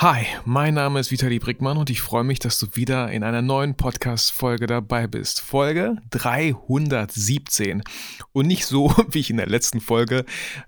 [0.00, 3.42] Hi, mein Name ist Vitali Brickmann und ich freue mich, dass du wieder in einer
[3.42, 5.40] neuen Podcast-Folge dabei bist.
[5.40, 7.82] Folge 317.
[8.30, 10.24] Und nicht so, wie ich in der letzten Folge,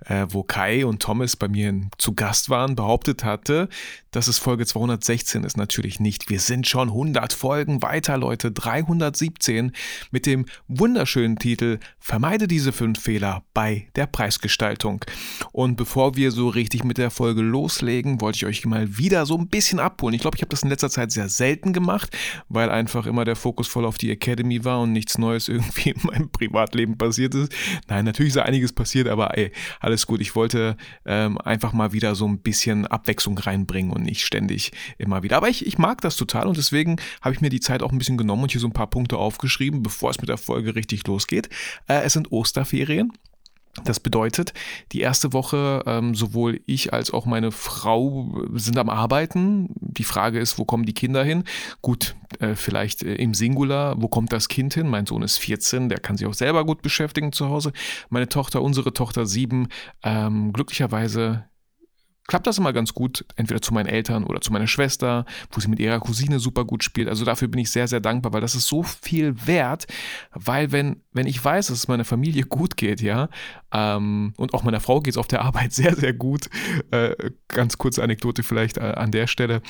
[0.06, 3.68] äh, wo Kai und Thomas bei mir zu Gast waren, behauptet hatte,
[4.10, 5.56] dass es Folge 216 ist.
[5.56, 6.28] Natürlich nicht.
[6.28, 8.50] Wir sind schon 100 Folgen weiter, Leute.
[8.50, 9.70] 317
[10.10, 15.04] mit dem wunderschönen Titel Vermeide diese fünf Fehler bei der Preisgestaltung.
[15.52, 19.26] Und bevor wir so richtig mit der Folge loslegen, wollte ich euch mal wieder wieder
[19.26, 20.14] so ein bisschen abholen.
[20.14, 22.16] Ich glaube, ich habe das in letzter Zeit sehr selten gemacht,
[22.48, 26.00] weil einfach immer der Fokus voll auf die Academy war und nichts Neues irgendwie in
[26.02, 27.52] meinem Privatleben passiert ist.
[27.88, 30.20] Nein, natürlich ist da einiges passiert, aber ey, alles gut.
[30.20, 35.22] Ich wollte ähm, einfach mal wieder so ein bisschen Abwechslung reinbringen und nicht ständig immer
[35.22, 35.36] wieder.
[35.36, 37.98] Aber ich, ich mag das total und deswegen habe ich mir die Zeit auch ein
[37.98, 41.06] bisschen genommen und hier so ein paar Punkte aufgeschrieben, bevor es mit der Folge richtig
[41.06, 41.50] losgeht.
[41.88, 43.12] Äh, es sind Osterferien.
[43.84, 44.52] Das bedeutet,
[44.92, 49.68] die erste Woche ähm, sowohl ich als auch meine Frau sind am Arbeiten.
[49.80, 51.44] Die Frage ist, wo kommen die Kinder hin?
[51.82, 54.88] Gut, äh, vielleicht äh, im Singular, wo kommt das Kind hin?
[54.88, 57.72] Mein Sohn ist 14, der kann sich auch selber gut beschäftigen zu Hause.
[58.08, 59.68] Meine Tochter, unsere Tochter 7,
[60.02, 61.44] ähm, glücklicherweise
[62.26, 65.68] klappt das immer ganz gut, entweder zu meinen Eltern oder zu meiner Schwester, wo sie
[65.68, 67.08] mit ihrer Cousine super gut spielt.
[67.08, 69.86] Also dafür bin ich sehr, sehr dankbar, weil das ist so viel wert,
[70.32, 73.28] weil wenn, wenn ich weiß, dass es meiner Familie gut geht, ja,
[73.72, 76.48] ähm, und auch meiner Frau geht es auf der Arbeit sehr, sehr gut.
[76.90, 77.14] Äh,
[77.48, 79.62] ganz kurze Anekdote vielleicht äh, an der Stelle.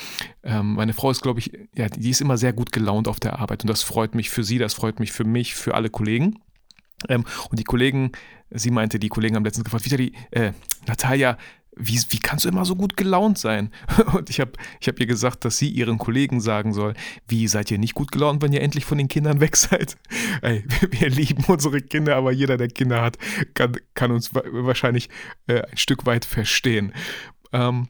[0.42, 3.38] Ähm, meine Frau ist, glaube ich, ja, die ist immer sehr gut gelaunt auf der
[3.38, 6.38] Arbeit und das freut mich für sie, das freut mich für mich, für alle Kollegen.
[7.08, 8.12] Ähm, und die Kollegen,
[8.50, 10.52] sie meinte, die Kollegen haben letztens gefragt, Vitali, äh,
[10.86, 11.38] Natalia,
[11.80, 13.70] wie, wie kannst du immer so gut gelaunt sein?
[14.12, 16.94] Und ich habe ich hab ihr gesagt, dass sie ihren Kollegen sagen soll,
[17.26, 19.96] wie seid ihr nicht gut gelaunt, wenn ihr endlich von den Kindern weg seid?
[20.42, 23.18] Ey, wir lieben unsere Kinder, aber jeder, der Kinder hat,
[23.54, 25.08] kann, kann uns wahrscheinlich
[25.46, 26.92] äh, ein Stück weit verstehen.
[27.52, 27.88] Ähm,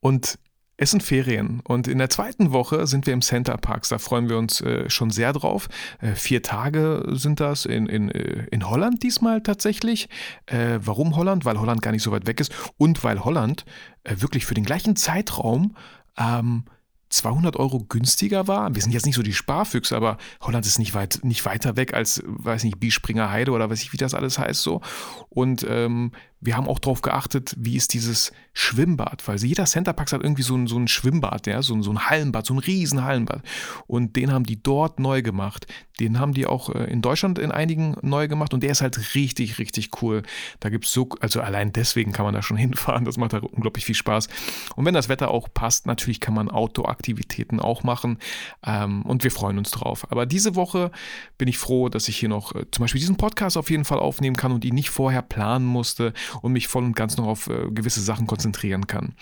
[0.00, 0.38] und
[0.78, 3.88] es sind Ferien und in der zweiten Woche sind wir im Center Parks.
[3.88, 5.68] Da freuen wir uns äh, schon sehr drauf.
[6.00, 10.08] Äh, vier Tage sind das in, in, äh, in Holland diesmal tatsächlich.
[10.44, 11.46] Äh, warum Holland?
[11.46, 13.64] Weil Holland gar nicht so weit weg ist und weil Holland
[14.04, 15.76] äh, wirklich für den gleichen Zeitraum
[16.18, 16.64] ähm,
[17.08, 18.74] 200 Euro günstiger war.
[18.74, 21.94] Wir sind jetzt nicht so die Sparfüchse, aber Holland ist nicht, weit, nicht weiter weg
[21.94, 24.80] als, weiß nicht, Biespringer Heide oder weiß ich, wie das alles heißt so.
[25.28, 26.12] Und ähm,
[26.46, 30.56] wir haben auch darauf geachtet, wie ist dieses Schwimmbad, weil jeder Centerpark hat irgendwie so
[30.56, 33.42] ein, so ein Schwimmbad, ja, so ein, so ein Hallenbad, so ein riesen Hallenbad.
[33.86, 35.66] Und den haben die dort neu gemacht.
[36.00, 39.14] Den haben die auch äh, in Deutschland in einigen neu gemacht und der ist halt
[39.14, 40.22] richtig, richtig cool.
[40.60, 43.38] Da gibt es so, also allein deswegen kann man da schon hinfahren, das macht da
[43.38, 44.28] unglaublich viel Spaß.
[44.76, 48.18] Und wenn das Wetter auch passt, natürlich kann man Outdoor-Aktivitäten auch machen
[48.64, 50.10] ähm, und wir freuen uns drauf.
[50.10, 50.90] Aber diese Woche
[51.38, 53.98] bin ich froh, dass ich hier noch äh, zum Beispiel diesen Podcast auf jeden Fall
[53.98, 57.48] aufnehmen kann und ihn nicht vorher planen musste und mich voll und ganz noch auf
[57.48, 59.14] äh, gewisse Sachen konzentrieren kann.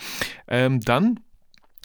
[0.49, 1.21] Ähm, dann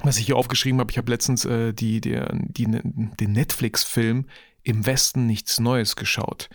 [0.04, 4.26] was ich hier aufgeschrieben habe, ich habe letztens äh, die, die, die, den Netflix-Film
[4.64, 6.50] Im Westen nichts Neues geschaut,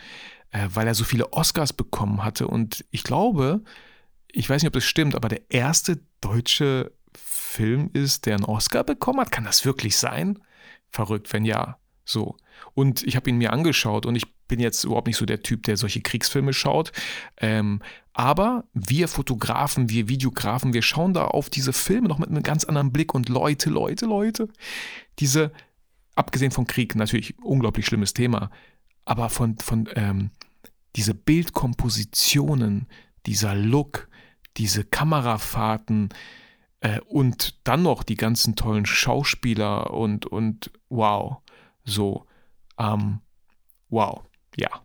[0.50, 2.48] äh, weil er so viele Oscars bekommen hatte.
[2.48, 3.62] Und ich glaube,
[4.30, 8.84] ich weiß nicht, ob das stimmt, aber der erste deutsche Film ist, der einen Oscar
[8.84, 9.30] bekommen hat.
[9.30, 10.38] Kann das wirklich sein?
[10.90, 11.78] Verrückt, wenn ja.
[12.04, 12.36] So.
[12.74, 15.62] Und ich habe ihn mir angeschaut und ich bin jetzt überhaupt nicht so der Typ,
[15.62, 16.92] der solche Kriegsfilme schaut.
[17.38, 17.80] Ähm,
[18.14, 22.64] aber wir Fotografen, wir Videografen, wir schauen da auf diese Filme noch mit einem ganz
[22.64, 23.12] anderen Blick.
[23.12, 24.48] Und Leute, Leute, Leute,
[25.18, 25.52] diese,
[26.14, 28.50] abgesehen von Krieg, natürlich unglaublich schlimmes Thema,
[29.04, 30.30] aber von, von ähm,
[30.94, 32.86] diese Bildkompositionen,
[33.26, 34.08] dieser Look,
[34.56, 36.10] diese Kamerafahrten
[36.80, 41.38] äh, und dann noch die ganzen tollen Schauspieler und, und wow,
[41.84, 42.26] so,
[42.78, 43.18] ähm,
[43.88, 44.22] wow.
[44.56, 44.83] Ja,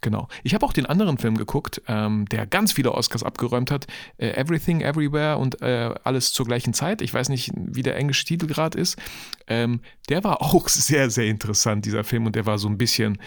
[0.00, 0.28] genau.
[0.42, 3.86] Ich habe auch den anderen Film geguckt, ähm, der ganz viele Oscars abgeräumt hat.
[4.16, 7.02] Äh, Everything, Everywhere und äh, alles zur gleichen Zeit.
[7.02, 8.98] Ich weiß nicht, wie der englische Titel gerade ist.
[9.46, 12.26] Ähm, der war auch sehr, sehr interessant, dieser Film.
[12.26, 13.18] Und der war so ein bisschen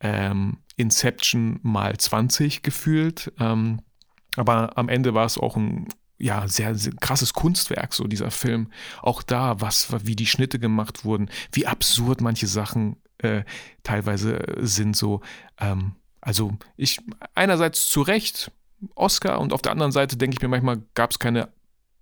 [0.00, 3.32] ähm, Inception mal 20 gefühlt.
[3.38, 3.80] Ähm,
[4.36, 5.88] aber am Ende war es auch ein
[6.18, 8.70] ja, sehr, sehr, krasses Kunstwerk, so dieser Film.
[9.02, 13.44] Auch da, was, wie die Schnitte gemacht wurden, wie absurd manche Sachen äh,
[13.82, 15.20] teilweise sind so.
[15.58, 15.92] Ähm,
[16.24, 17.00] also ich
[17.34, 18.50] einerseits zu Recht
[18.94, 21.48] Oscar und auf der anderen Seite denke ich mir manchmal, gab es keine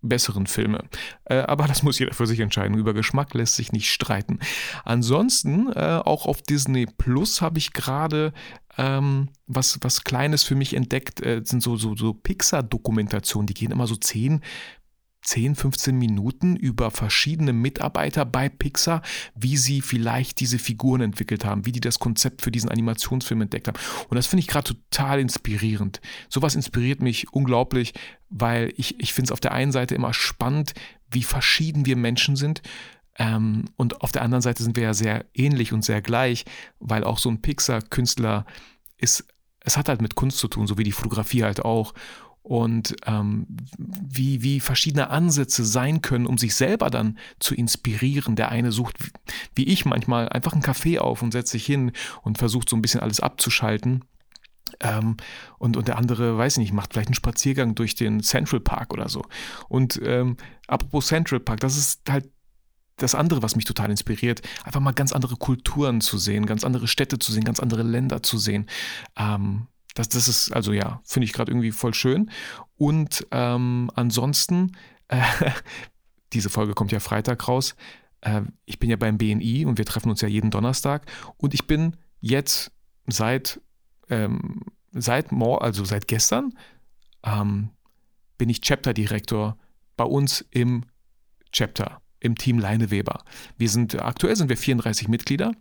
[0.00, 0.84] besseren Filme.
[1.24, 2.76] Äh, aber das muss jeder für sich entscheiden.
[2.76, 4.40] Über Geschmack lässt sich nicht streiten.
[4.84, 8.32] Ansonsten, äh, auch auf Disney Plus habe ich gerade
[8.76, 11.20] ähm, was, was Kleines für mich entdeckt.
[11.24, 14.42] Äh, sind so, so, so Pixar-Dokumentationen, die gehen immer so 10,
[15.22, 19.02] 10, 15 Minuten über verschiedene Mitarbeiter bei Pixar,
[19.34, 23.68] wie sie vielleicht diese Figuren entwickelt haben, wie die das Konzept für diesen Animationsfilm entdeckt
[23.68, 23.78] haben.
[24.08, 26.00] Und das finde ich gerade total inspirierend.
[26.28, 27.94] Sowas inspiriert mich unglaublich,
[28.28, 30.74] weil ich, ich finde es auf der einen Seite immer spannend,
[31.10, 32.62] wie verschieden wir Menschen sind.
[33.18, 36.44] Ähm, und auf der anderen Seite sind wir ja sehr ähnlich und sehr gleich,
[36.80, 38.46] weil auch so ein Pixar-Künstler
[38.96, 39.24] ist,
[39.60, 41.94] es hat halt mit Kunst zu tun, so wie die Fotografie halt auch
[42.42, 43.46] und ähm,
[43.78, 48.34] wie, wie verschiedene Ansätze sein können, um sich selber dann zu inspirieren.
[48.36, 48.96] Der eine sucht,
[49.54, 51.92] wie ich manchmal, einfach einen Kaffee auf und setzt sich hin
[52.22, 54.04] und versucht so ein bisschen alles abzuschalten.
[54.80, 55.16] Ähm,
[55.58, 58.92] und, und der andere, weiß ich nicht, macht vielleicht einen Spaziergang durch den Central Park
[58.92, 59.24] oder so.
[59.68, 60.36] Und ähm,
[60.66, 62.28] apropos Central Park, das ist halt
[62.96, 66.88] das andere, was mich total inspiriert, einfach mal ganz andere Kulturen zu sehen, ganz andere
[66.88, 68.66] Städte zu sehen, ganz andere Länder zu sehen.
[69.16, 72.30] Ähm, das, das ist, also ja, finde ich gerade irgendwie voll schön.
[72.76, 74.72] Und ähm, ansonsten,
[75.08, 75.20] äh,
[76.32, 77.74] diese Folge kommt ja Freitag raus.
[78.22, 81.10] Äh, ich bin ja beim BNI und wir treffen uns ja jeden Donnerstag.
[81.36, 82.72] Und ich bin jetzt
[83.06, 83.60] seit,
[84.08, 84.62] ähm,
[84.92, 86.56] seit, also seit gestern,
[87.24, 87.70] ähm,
[88.38, 89.58] bin ich Chapter-Direktor
[89.96, 90.84] bei uns im
[91.52, 93.22] Chapter, im Team Leineweber.
[93.58, 95.52] Wir sind, aktuell sind wir 34 Mitglieder.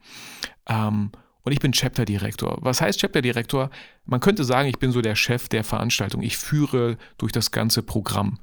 [0.68, 1.12] Ähm,
[1.44, 2.60] und ich bin Chapter-Direktor.
[2.62, 3.70] Was heißt Chapter-Direktor?
[4.06, 6.22] Man könnte sagen, ich bin so der Chef der Veranstaltung.
[6.22, 8.40] Ich führe durch das ganze Programm.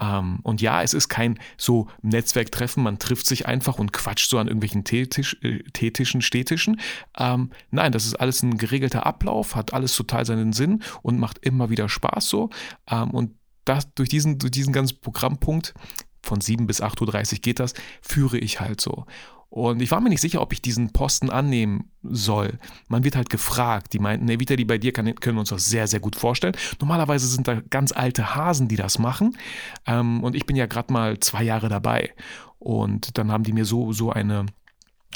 [0.00, 4.38] Ähm, und ja, es ist kein so Netzwerktreffen, man trifft sich einfach und quatscht so
[4.38, 6.80] an irgendwelchen Teetisch, äh, Städtischen.
[7.16, 11.38] Ähm, nein, das ist alles ein geregelter Ablauf, hat alles total seinen Sinn und macht
[11.38, 12.50] immer wieder Spaß so.
[12.90, 15.74] Ähm, und das, durch, diesen, durch diesen ganzen Programmpunkt
[16.22, 19.06] von 7 bis 8.30 Uhr geht das, führe ich halt so.
[19.54, 22.58] Und ich war mir nicht sicher, ob ich diesen Posten annehmen soll.
[22.88, 23.92] Man wird halt gefragt.
[23.92, 26.56] Die meinten, nee, Vitali, bei dir kann, können wir uns das sehr, sehr gut vorstellen.
[26.80, 29.38] Normalerweise sind da ganz alte Hasen, die das machen.
[29.86, 32.12] Ähm, und ich bin ja gerade mal zwei Jahre dabei.
[32.58, 34.46] Und dann haben die mir so, so eine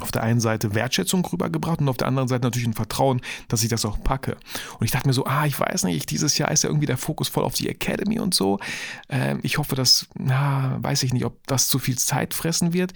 [0.00, 3.62] auf der einen Seite Wertschätzung rübergebracht und auf der anderen Seite natürlich ein Vertrauen, dass
[3.62, 4.36] ich das auch packe.
[4.78, 6.96] Und ich dachte mir so, ah, ich weiß nicht, dieses Jahr ist ja irgendwie der
[6.96, 8.58] Fokus voll auf die Academy und so.
[9.08, 12.92] Ähm, ich hoffe, dass, na, weiß ich nicht, ob das zu viel Zeit fressen wird.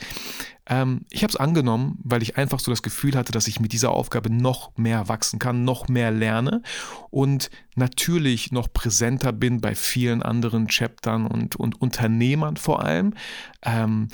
[0.67, 3.73] Ähm, ich habe es angenommen, weil ich einfach so das Gefühl hatte, dass ich mit
[3.73, 6.63] dieser Aufgabe noch mehr wachsen kann, noch mehr lerne
[7.11, 13.15] und natürlich noch präsenter bin bei vielen anderen Chaptern und, und Unternehmern vor allem.
[13.63, 14.09] Ähm,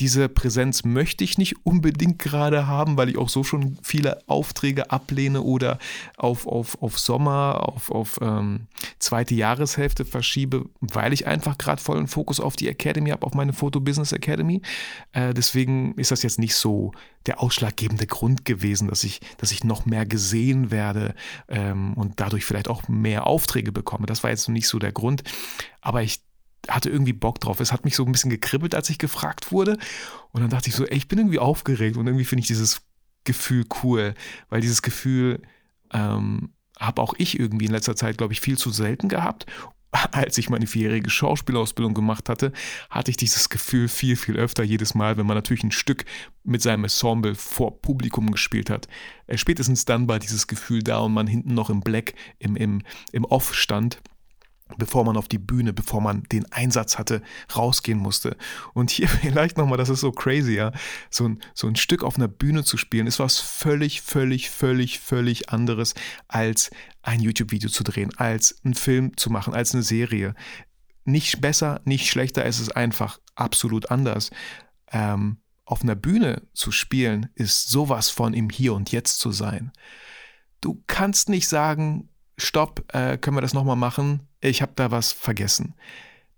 [0.00, 4.90] diese Präsenz möchte ich nicht unbedingt gerade haben, weil ich auch so schon viele Aufträge
[4.90, 5.78] ablehne oder
[6.16, 8.68] auf, auf, auf Sommer, auf, auf ähm,
[8.98, 13.52] zweite Jahreshälfte verschiebe, weil ich einfach gerade vollen Fokus auf die Academy habe, auf meine
[13.52, 14.62] Photo Business Academy.
[15.12, 16.92] Äh, deswegen ist das jetzt nicht so
[17.26, 21.14] der ausschlaggebende Grund gewesen, dass ich, dass ich noch mehr gesehen werde
[21.48, 24.06] ähm, und dadurch vielleicht auch mehr Aufträge bekomme.
[24.06, 25.24] Das war jetzt nicht so der Grund.
[25.80, 26.20] Aber ich
[26.66, 27.60] hatte irgendwie Bock drauf.
[27.60, 29.78] Es hat mich so ein bisschen gekribbelt, als ich gefragt wurde.
[30.32, 32.82] Und dann dachte ich so, ey, ich bin irgendwie aufgeregt und irgendwie finde ich dieses
[33.24, 34.14] Gefühl cool,
[34.48, 35.42] weil dieses Gefühl
[35.92, 39.46] ähm, habe auch ich irgendwie in letzter Zeit, glaube ich, viel zu selten gehabt.
[40.12, 42.52] Als ich meine vierjährige Schauspielausbildung gemacht hatte,
[42.90, 46.04] hatte ich dieses Gefühl viel, viel öfter jedes Mal, wenn man natürlich ein Stück
[46.44, 48.88] mit seinem Ensemble vor Publikum gespielt hat.
[49.26, 52.82] Äh, spätestens dann war dieses Gefühl da und man hinten noch im Black, im, im,
[53.12, 54.00] im Off stand
[54.76, 57.22] bevor man auf die Bühne, bevor man den Einsatz hatte,
[57.54, 58.36] rausgehen musste.
[58.74, 60.72] Und hier vielleicht nochmal, das ist so crazy, ja,
[61.10, 65.00] so ein, so ein Stück auf einer Bühne zu spielen, ist was völlig, völlig, völlig,
[65.00, 65.94] völlig anderes,
[66.26, 66.70] als
[67.02, 70.34] ein YouTube-Video zu drehen, als einen Film zu machen, als eine Serie.
[71.04, 74.30] Nicht besser, nicht schlechter, es ist einfach absolut anders.
[74.92, 79.70] Ähm, auf einer Bühne zu spielen, ist sowas von im Hier und Jetzt zu sein.
[80.60, 84.27] Du kannst nicht sagen, stopp, äh, können wir das nochmal machen?
[84.40, 85.74] Ich habe da was vergessen.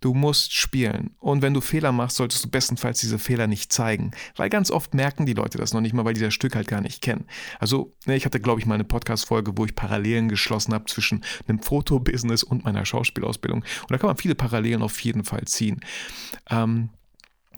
[0.00, 1.10] Du musst spielen.
[1.18, 4.12] Und wenn du Fehler machst, solltest du bestenfalls diese Fehler nicht zeigen.
[4.34, 6.68] Weil ganz oft merken die Leute das noch nicht mal, weil die das Stück halt
[6.68, 7.26] gar nicht kennen.
[7.58, 11.22] Also, ne, ich hatte, glaube ich, mal eine Podcast-Folge, wo ich Parallelen geschlossen habe zwischen
[11.46, 13.60] einem Fotobusiness und meiner Schauspielausbildung.
[13.60, 15.80] Und da kann man viele Parallelen auf jeden Fall ziehen.
[16.48, 16.88] Ähm,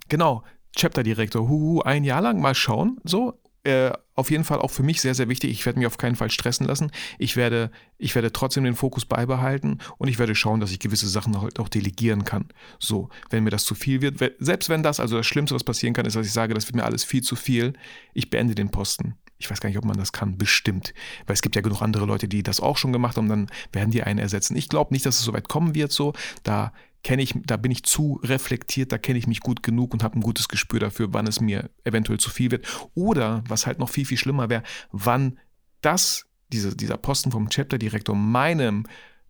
[0.09, 0.43] genau,
[0.75, 5.01] Chapter-Direktor, huhu, ein Jahr lang mal schauen, so, äh, auf jeden Fall auch für mich
[5.01, 5.51] sehr, sehr wichtig.
[5.51, 6.91] Ich werde mich auf keinen Fall stressen lassen.
[7.19, 11.09] Ich werde, ich werde trotzdem den Fokus beibehalten und ich werde schauen, dass ich gewisse
[11.09, 12.47] Sachen halt auch delegieren kann.
[12.79, 15.95] So, wenn mir das zu viel wird, selbst wenn das, also das Schlimmste, was passieren
[15.95, 17.73] kann, ist, dass ich sage, das wird mir alles viel zu viel,
[18.15, 19.15] ich beende den Posten.
[19.39, 20.95] Ich weiß gar nicht, ob man das kann, bestimmt.
[21.27, 23.91] Weil es gibt ja genug andere Leute, die das auch schon gemacht haben, dann werden
[23.91, 24.57] die einen ersetzen.
[24.57, 26.13] Ich glaube nicht, dass es so weit kommen wird, so.
[26.45, 30.03] Da kenne ich, da bin ich zu reflektiert, da kenne ich mich gut genug und
[30.03, 32.67] habe ein gutes Gespür dafür, wann es mir eventuell zu viel wird.
[32.95, 35.39] Oder, was halt noch viel, viel schlimmer wäre, wann
[35.81, 38.85] das, diese, dieser Posten vom Chapter-Direktor meinem,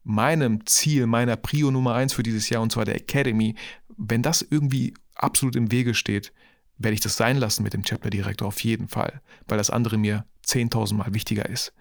[0.05, 3.55] meinem Ziel, meiner Prio Nummer eins für dieses Jahr, und zwar der Academy,
[3.97, 6.33] wenn das irgendwie absolut im Wege steht,
[6.79, 10.27] werde ich das sein lassen mit dem Chapter-Direktor auf jeden Fall, weil das andere mir
[10.47, 11.73] 10.000 Mal wichtiger ist.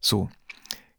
[0.00, 0.30] So,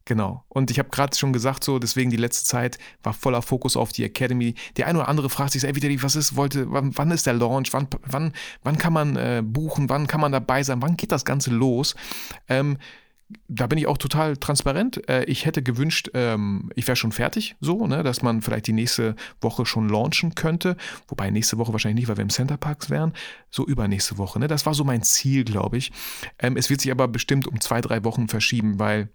[0.10, 0.44] genau.
[0.50, 3.92] Und ich habe gerade schon gesagt, so, deswegen die letzte Zeit war voller Fokus auf
[3.94, 4.56] die Academy.
[4.76, 7.36] Der eine oder andere fragt sich, ey, wieder, was ist, wollte, wann, wann ist der
[7.36, 11.12] Launch, wann, wann, wann kann man äh, buchen, wann kann man dabei sein, wann geht
[11.12, 11.96] das Ganze los?
[12.50, 12.80] Ähm,
[13.48, 15.08] da bin ich auch total transparent.
[15.08, 18.74] Äh, ich hätte gewünscht, ähm, ich wäre schon fertig, so, ne, dass man vielleicht die
[18.74, 20.76] nächste Woche schon launchen könnte.
[21.08, 23.14] Wobei nächste Woche wahrscheinlich nicht, weil wir im Centerparks wären.
[23.52, 24.40] So übernächste Woche.
[24.40, 24.48] Ne?
[24.48, 25.92] Das war so mein Ziel, glaube ich.
[26.40, 29.10] Ähm, es wird sich aber bestimmt um zwei, drei Wochen verschieben, weil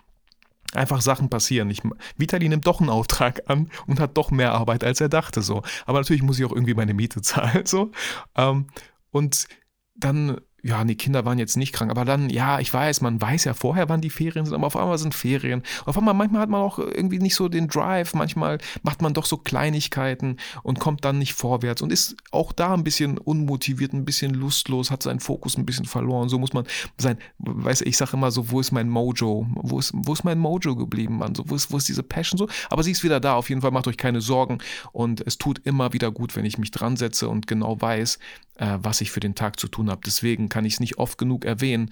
[0.73, 1.71] einfach Sachen passieren.
[1.71, 1.83] Ich,
[2.17, 5.43] Vitali nimmt doch einen Auftrag an und hat doch mehr Arbeit, als er dachte.
[5.43, 5.63] So.
[5.87, 7.67] Aber natürlich muss ich auch irgendwie meine Miete zahlen.
[7.67, 7.93] So.
[8.37, 8.67] Ähm,
[9.11, 9.47] und
[9.95, 13.45] dann ja, die Kinder waren jetzt nicht krank, aber dann, ja, ich weiß, man weiß
[13.45, 15.63] ja vorher, wann die Ferien sind, aber auf einmal sind Ferien.
[15.85, 19.27] Auf einmal, manchmal hat man auch irgendwie nicht so den Drive, manchmal macht man doch
[19.27, 24.07] so Kleinigkeiten und kommt dann nicht vorwärts und ist auch da ein bisschen unmotiviert, ein
[24.07, 26.31] bisschen lustlos, hat seinen Fokus ein bisschen verloren.
[26.31, 26.65] So muss man
[26.97, 29.47] sein, weiß ich sage immer so, wo ist mein Mojo?
[29.55, 31.35] Wo ist, wo ist mein Mojo geblieben, Mann?
[31.35, 32.49] So, wo ist, wo ist diese Passion so?
[32.71, 34.59] Aber sie ist wieder da, auf jeden Fall, macht euch keine Sorgen
[34.93, 38.19] und es tut immer wieder gut, wenn ich mich dran setze und genau weiß,
[38.57, 40.01] äh, was ich für den Tag zu tun habe.
[40.05, 41.91] Deswegen kann ich es nicht oft genug erwähnen.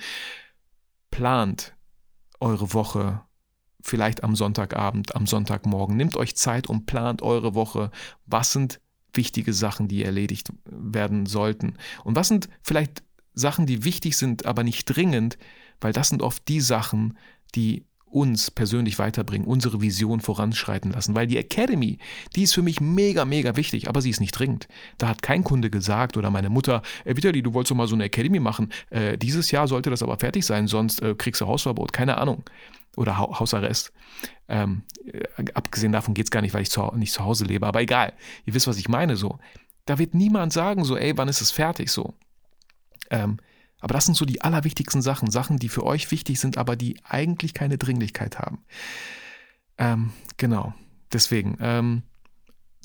[1.10, 1.74] Plant
[2.40, 3.22] eure Woche
[3.82, 5.96] vielleicht am Sonntagabend, am Sonntagmorgen.
[5.96, 7.90] Nehmt euch Zeit und plant eure Woche.
[8.26, 8.80] Was sind
[9.12, 11.74] wichtige Sachen, die erledigt werden sollten?
[12.04, 13.02] Und was sind vielleicht
[13.34, 15.36] Sachen, die wichtig sind, aber nicht dringend?
[15.80, 17.18] Weil das sind oft die Sachen,
[17.54, 21.14] die uns persönlich weiterbringen, unsere Vision voranschreiten lassen.
[21.14, 21.98] Weil die Academy,
[22.36, 24.68] die ist für mich mega, mega wichtig, aber sie ist nicht dringend.
[24.98, 27.94] Da hat kein Kunde gesagt oder meine Mutter, äh, Vitali, du wolltest doch mal so
[27.94, 28.72] eine Academy machen.
[28.90, 31.92] Äh, dieses Jahr sollte das aber fertig sein, sonst äh, kriegst du Hausverbot.
[31.92, 32.44] Keine Ahnung.
[32.96, 33.92] Oder ha Hausarrest.
[34.48, 37.66] Ähm, äh, abgesehen davon geht es gar nicht, weil ich zu, nicht zu Hause lebe.
[37.66, 38.12] Aber egal.
[38.44, 39.38] Ihr wisst, was ich meine so.
[39.86, 42.14] Da wird niemand sagen so, ey, wann ist es fertig so.
[43.10, 43.38] Ähm,
[43.82, 46.96] aber das sind so die allerwichtigsten Sachen, Sachen, die für euch wichtig sind, aber die
[47.04, 48.64] eigentlich keine Dringlichkeit haben.
[49.76, 50.72] Ähm, genau,
[51.12, 51.58] deswegen.
[51.60, 52.02] Ähm,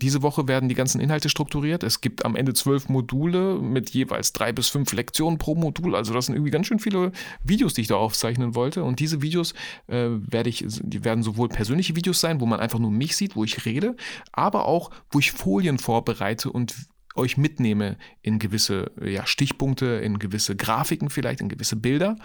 [0.01, 1.83] diese Woche werden die ganzen Inhalte strukturiert.
[1.83, 5.95] Es gibt am Ende zwölf Module mit jeweils drei bis fünf Lektionen pro Modul.
[5.95, 7.11] Also das sind irgendwie ganz schön viele
[7.43, 8.83] Videos, die ich da aufzeichnen wollte.
[8.83, 9.53] Und diese Videos
[9.87, 13.35] äh, werde ich, die werden sowohl persönliche Videos sein, wo man einfach nur mich sieht,
[13.35, 13.95] wo ich rede,
[14.31, 16.75] aber auch, wo ich Folien vorbereite und
[17.17, 22.17] euch mitnehme in gewisse ja, Stichpunkte, in gewisse Grafiken vielleicht, in gewisse Bilder.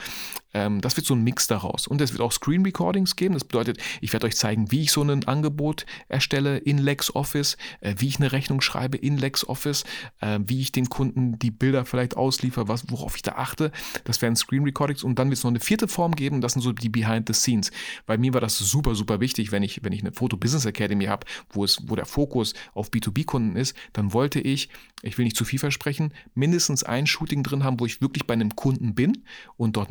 [0.54, 1.86] Ähm, das wird so ein Mix daraus.
[1.86, 3.34] Und es wird auch Screen Recordings geben.
[3.34, 7.94] Das bedeutet, ich werde euch zeigen, wie ich so ein Angebot erstelle in LexOffice, äh,
[7.98, 9.84] wie ich eine Rechnung schreibe in LexOffice,
[10.20, 13.72] äh, wie ich den Kunden die Bilder vielleicht ausliefer, was, worauf ich da achte.
[14.04, 15.02] Das wären Screen Recordings.
[15.02, 16.40] Und dann wird es noch eine vierte Form geben.
[16.40, 17.70] Das sind so die Behind the Scenes.
[18.06, 21.06] Bei mir war das super, super wichtig, wenn ich, wenn ich eine Foto Business Academy
[21.06, 24.68] habe, wo wo der Fokus auf B2B-Kunden ist, dann wollte ich
[25.02, 28.34] ich will nicht zu viel versprechen, mindestens ein Shooting drin haben, wo ich wirklich bei
[28.34, 29.24] einem Kunden bin
[29.56, 29.90] und dort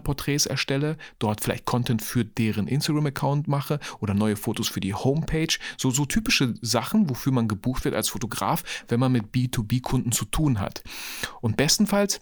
[0.00, 5.58] Mitarbeiterporträts erstelle, dort vielleicht Content für deren Instagram-Account mache oder neue Fotos für die Homepage.
[5.76, 10.24] So, so typische Sachen, wofür man gebucht wird als Fotograf, wenn man mit B2B-Kunden zu
[10.24, 10.82] tun hat.
[11.40, 12.20] Und bestenfalls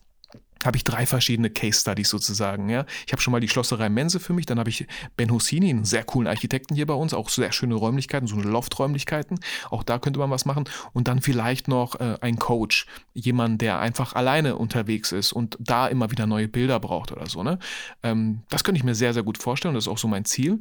[0.64, 2.68] habe ich drei verschiedene Case Studies sozusagen.
[2.68, 2.84] Ja.
[3.06, 4.86] Ich habe schon mal die Schlosserei Mense für mich, dann habe ich
[5.16, 9.38] Ben Hussini, einen sehr coolen Architekten hier bei uns, auch sehr schöne Räumlichkeiten, so Lofträumlichkeiten.
[9.70, 10.68] Auch da könnte man was machen.
[10.92, 15.86] Und dann vielleicht noch äh, ein Coach, jemand, der einfach alleine unterwegs ist und da
[15.86, 17.42] immer wieder neue Bilder braucht oder so.
[17.42, 17.58] Ne?
[18.02, 19.74] Ähm, das könnte ich mir sehr, sehr gut vorstellen.
[19.74, 20.60] Das ist auch so mein Ziel.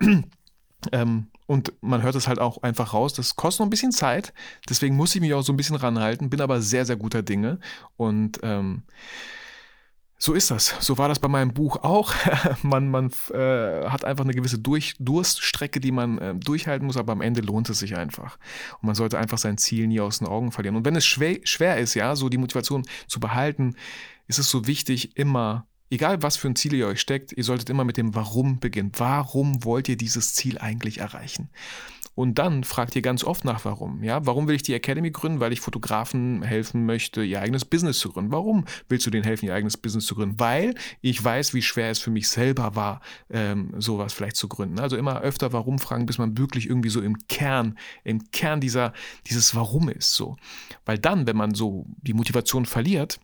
[0.92, 4.34] Ähm, und man hört es halt auch einfach raus, das kostet noch ein bisschen Zeit.
[4.68, 7.58] Deswegen muss ich mich auch so ein bisschen ranhalten, bin aber sehr, sehr guter Dinge.
[7.96, 8.82] Und ähm,
[10.18, 10.74] so ist das.
[10.80, 12.12] So war das bei meinem Buch auch.
[12.62, 17.12] man man äh, hat einfach eine gewisse Durch Durststrecke, die man äh, durchhalten muss, aber
[17.12, 18.36] am Ende lohnt es sich einfach.
[18.82, 20.76] Und man sollte einfach sein Ziel nie aus den Augen verlieren.
[20.76, 23.74] Und wenn es schwer, schwer ist, ja, so die Motivation zu behalten,
[24.26, 27.70] ist es so wichtig, immer Egal was für ein Ziel ihr euch steckt, ihr solltet
[27.70, 28.92] immer mit dem Warum beginnen.
[28.96, 31.48] Warum wollt ihr dieses Ziel eigentlich erreichen?
[32.18, 34.02] Und dann fragt ihr ganz oft nach Warum.
[34.02, 35.38] Ja, warum will ich die Academy gründen?
[35.38, 38.32] Weil ich Fotografen helfen möchte, ihr eigenes Business zu gründen.
[38.32, 40.40] Warum willst du denen helfen, ihr eigenes Business zu gründen?
[40.40, 44.80] Weil ich weiß, wie schwer es für mich selber war, ähm, sowas vielleicht zu gründen.
[44.80, 48.94] Also immer öfter Warum fragen, bis man wirklich irgendwie so im Kern, im Kern dieser,
[49.28, 50.36] dieses Warum ist so.
[50.86, 53.20] Weil dann, wenn man so die Motivation verliert,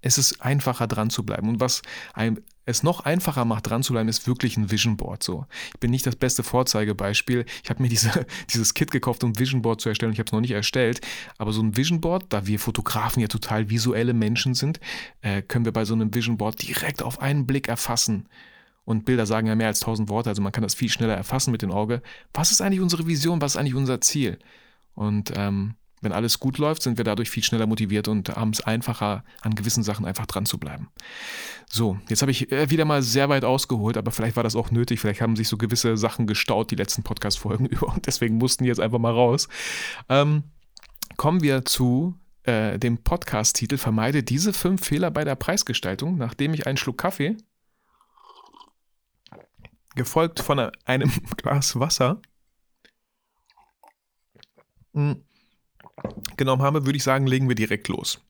[0.00, 1.48] es ist einfacher dran zu bleiben.
[1.48, 1.82] Und was
[2.14, 5.22] einem es noch einfacher macht, dran zu bleiben, ist wirklich ein Vision Board.
[5.22, 5.46] So.
[5.72, 7.46] Ich bin nicht das beste Vorzeigebeispiel.
[7.64, 10.12] Ich habe mir diese, dieses Kit gekauft, um ein Vision Board zu erstellen.
[10.12, 11.00] Ich habe es noch nicht erstellt.
[11.38, 14.80] Aber so ein Vision Board, da wir Fotografen ja total visuelle Menschen sind,
[15.22, 18.28] äh, können wir bei so einem Vision Board direkt auf einen Blick erfassen.
[18.84, 21.52] Und Bilder sagen ja mehr als tausend Worte, also man kann das viel schneller erfassen
[21.52, 22.02] mit dem Auge.
[22.32, 23.40] Was ist eigentlich unsere Vision?
[23.40, 24.38] Was ist eigentlich unser Ziel?
[24.94, 28.60] Und ähm, Wenn alles gut läuft, sind wir dadurch viel schneller motiviert und haben es
[28.60, 30.90] einfacher, an gewissen Sachen einfach dran zu bleiben.
[31.68, 34.70] So, jetzt habe ich äh, wieder mal sehr weit ausgeholt, aber vielleicht war das auch
[34.70, 35.00] nötig.
[35.00, 38.68] Vielleicht haben sich so gewisse Sachen gestaut, die letzten Podcast-Folgen über und deswegen mussten die
[38.68, 39.48] jetzt einfach mal raus.
[40.08, 40.44] Ähm,
[41.16, 42.14] kommen wir zu
[42.44, 47.36] äh, dem Podcast-Titel Vermeide diese fünf Fehler bei der Preisgestaltung, nachdem ich einen Schluck Kaffee,
[49.94, 52.20] gefolgt von einem Glas Wasser,
[54.94, 55.22] hm,
[56.36, 58.20] genommen habe, würde ich sagen, legen wir direkt los.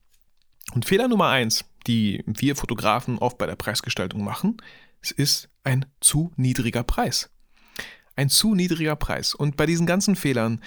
[0.73, 4.57] Und Fehler Nummer eins, die wir Fotografen oft bei der Preisgestaltung machen,
[5.01, 7.29] es ist ein zu niedriger Preis.
[8.15, 9.33] Ein zu niedriger Preis.
[9.33, 10.61] Und bei diesen ganzen Fehlern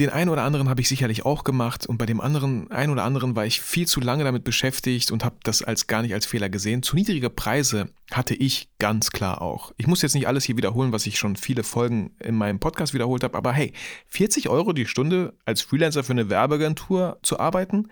[0.00, 3.04] den einen oder anderen habe ich sicherlich auch gemacht und bei dem anderen, einen oder
[3.04, 6.24] anderen war ich viel zu lange damit beschäftigt und habe das als gar nicht als
[6.24, 6.82] Fehler gesehen.
[6.82, 9.72] Zu niedrige Preise hatte ich ganz klar auch.
[9.76, 12.94] Ich muss jetzt nicht alles hier wiederholen, was ich schon viele Folgen in meinem Podcast
[12.94, 13.74] wiederholt habe, aber hey,
[14.06, 17.88] 40 Euro die Stunde als Freelancer für eine Werbeagentur zu arbeiten,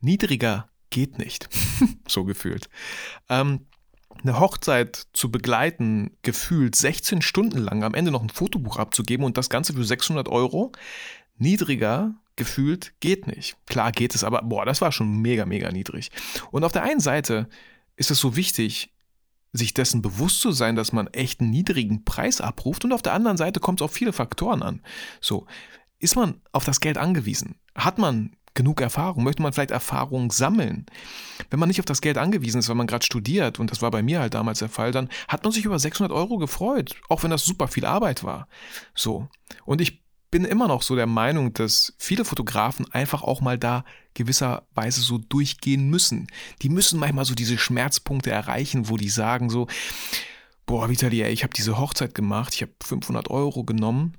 [0.00, 1.50] niedriger geht nicht.
[2.08, 2.70] so gefühlt.
[3.28, 3.66] Ähm,
[4.22, 9.36] eine Hochzeit zu begleiten, gefühlt 16 Stunden lang, am Ende noch ein Fotobuch abzugeben und
[9.36, 10.72] das Ganze für 600 Euro,
[11.40, 13.56] niedriger gefühlt geht nicht.
[13.66, 16.10] Klar geht es, aber boah, das war schon mega, mega niedrig.
[16.50, 17.48] Und auf der einen Seite
[17.96, 18.94] ist es so wichtig,
[19.52, 23.12] sich dessen bewusst zu sein, dass man echt einen niedrigen Preis abruft und auf der
[23.12, 24.82] anderen Seite kommt es auf viele Faktoren an.
[25.20, 25.46] So,
[25.98, 27.56] ist man auf das Geld angewiesen?
[27.74, 29.24] Hat man genug Erfahrung?
[29.24, 30.86] Möchte man vielleicht Erfahrung sammeln?
[31.50, 33.90] Wenn man nicht auf das Geld angewiesen ist, weil man gerade studiert, und das war
[33.90, 37.22] bei mir halt damals der Fall, dann hat man sich über 600 Euro gefreut, auch
[37.22, 38.48] wenn das super viel Arbeit war.
[38.94, 39.28] So.
[39.64, 43.84] Und ich bin immer noch so der Meinung, dass viele Fotografen einfach auch mal da
[44.14, 46.28] gewisserweise so durchgehen müssen.
[46.62, 49.66] Die müssen manchmal so diese Schmerzpunkte erreichen, wo die sagen so,
[50.66, 54.14] boah, Vitali, ich habe diese Hochzeit gemacht, ich habe 500 Euro genommen,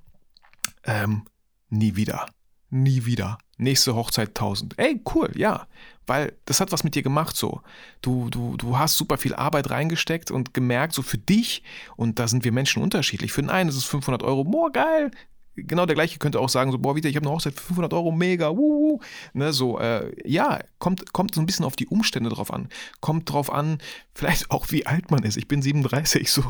[0.84, 1.24] ähm,
[1.70, 2.26] nie wieder,
[2.70, 3.38] nie wieder.
[3.58, 4.74] Nächste Hochzeit 1000.
[4.80, 5.68] Ey, cool, ja,
[6.08, 7.62] weil das hat was mit dir gemacht so.
[8.02, 11.62] Du, du, du hast super viel Arbeit reingesteckt und gemerkt, so für dich,
[11.96, 13.32] und da sind wir Menschen unterschiedlich.
[13.32, 15.12] Für den einen ist es 500 Euro, boah, geil,
[15.56, 17.94] genau der gleiche könnte auch sagen, so, boah, wieder, ich habe eine Hochzeit für 500
[17.94, 19.00] Euro, mega, wuhu.
[19.34, 22.70] Ne, so, äh, ja, kommt, kommt so ein bisschen auf die Umstände drauf an.
[23.00, 23.80] Kommt drauf an,
[24.14, 25.38] vielleicht auch wie alt man ist.
[25.38, 26.44] Ich bin 37, so.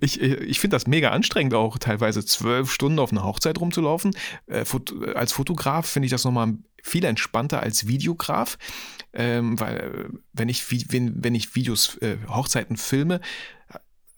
[0.00, 4.14] Ich, ich finde das mega anstrengend auch, teilweise zwölf Stunden auf einer Hochzeit rumzulaufen.
[4.46, 4.64] Äh,
[5.14, 8.58] als Fotograf finde ich das nochmal viel entspannter als Videograf,
[9.14, 13.20] ähm, weil äh, wenn ich, wenn, wenn ich Videos, äh, Hochzeiten filme,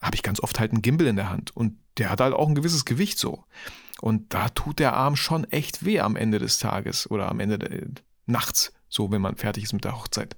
[0.07, 2.49] habe ich ganz oft halt einen Gimbal in der Hand und der hat halt auch
[2.49, 3.45] ein gewisses Gewicht so.
[4.01, 7.59] Und da tut der Arm schon echt weh am Ende des Tages oder am Ende
[7.59, 7.87] der,
[8.27, 10.37] nachts, so wenn man fertig ist mit der Hochzeit.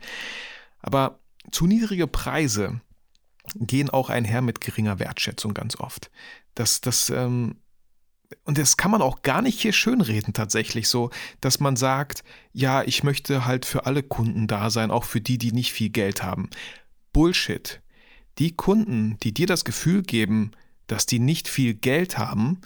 [0.81, 2.81] Aber zu niedrige Preise
[3.55, 6.11] gehen auch einher mit geringer Wertschätzung ganz oft.
[6.55, 7.57] Das, das, ähm,
[8.45, 12.83] und das kann man auch gar nicht hier schönreden tatsächlich so, dass man sagt, ja,
[12.83, 16.23] ich möchte halt für alle Kunden da sein, auch für die, die nicht viel Geld
[16.23, 16.51] haben.
[17.13, 17.81] Bullshit.
[18.39, 20.53] Die Kunden, die dir das Gefühl geben,
[20.87, 22.61] dass die nicht viel Geld haben,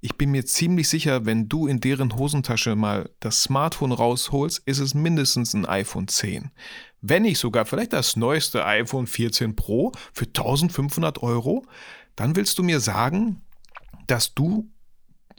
[0.00, 4.78] ich bin mir ziemlich sicher, wenn du in deren Hosentasche mal das Smartphone rausholst, ist
[4.78, 6.52] es mindestens ein iPhone 10.
[7.00, 11.66] Wenn nicht sogar vielleicht das neueste iPhone 14 Pro für 1500 Euro,
[12.14, 13.42] dann willst du mir sagen,
[14.06, 14.70] dass du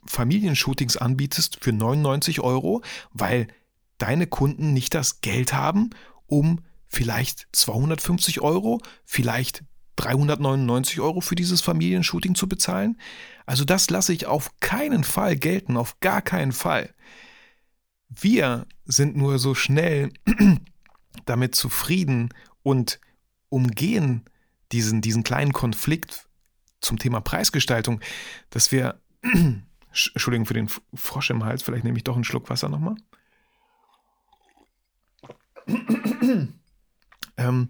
[0.06, 3.48] Familienshootings anbietest für 99 Euro, weil
[3.98, 5.92] deine Kunden nicht das Geld haben,
[6.26, 9.64] um vielleicht 250 Euro, vielleicht
[10.00, 12.98] 399 Euro für dieses Familienshooting zu bezahlen?
[13.46, 16.94] Also das lasse ich auf keinen Fall gelten, auf gar keinen Fall.
[18.08, 20.12] Wir sind nur so schnell
[21.26, 22.30] damit zufrieden
[22.64, 23.00] und
[23.50, 24.26] umgehen
[24.72, 26.28] diesen, diesen kleinen Konflikt
[26.80, 28.00] zum Thema Preisgestaltung,
[28.52, 29.02] dass wir,
[29.92, 32.96] Entschuldigung für den Frosch im Hals, vielleicht nehme ich doch einen Schluck Wasser nochmal.
[37.38, 37.70] ähm,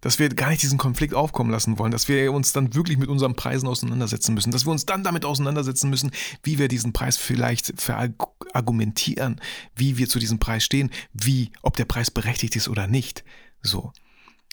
[0.00, 3.08] dass wir gar nicht diesen Konflikt aufkommen lassen wollen, dass wir uns dann wirklich mit
[3.08, 6.10] unseren Preisen auseinandersetzen müssen, dass wir uns dann damit auseinandersetzen müssen,
[6.42, 9.40] wie wir diesen Preis vielleicht verargumentieren,
[9.74, 13.24] wie wir zu diesem Preis stehen, wie, ob der Preis berechtigt ist oder nicht.
[13.62, 13.92] So.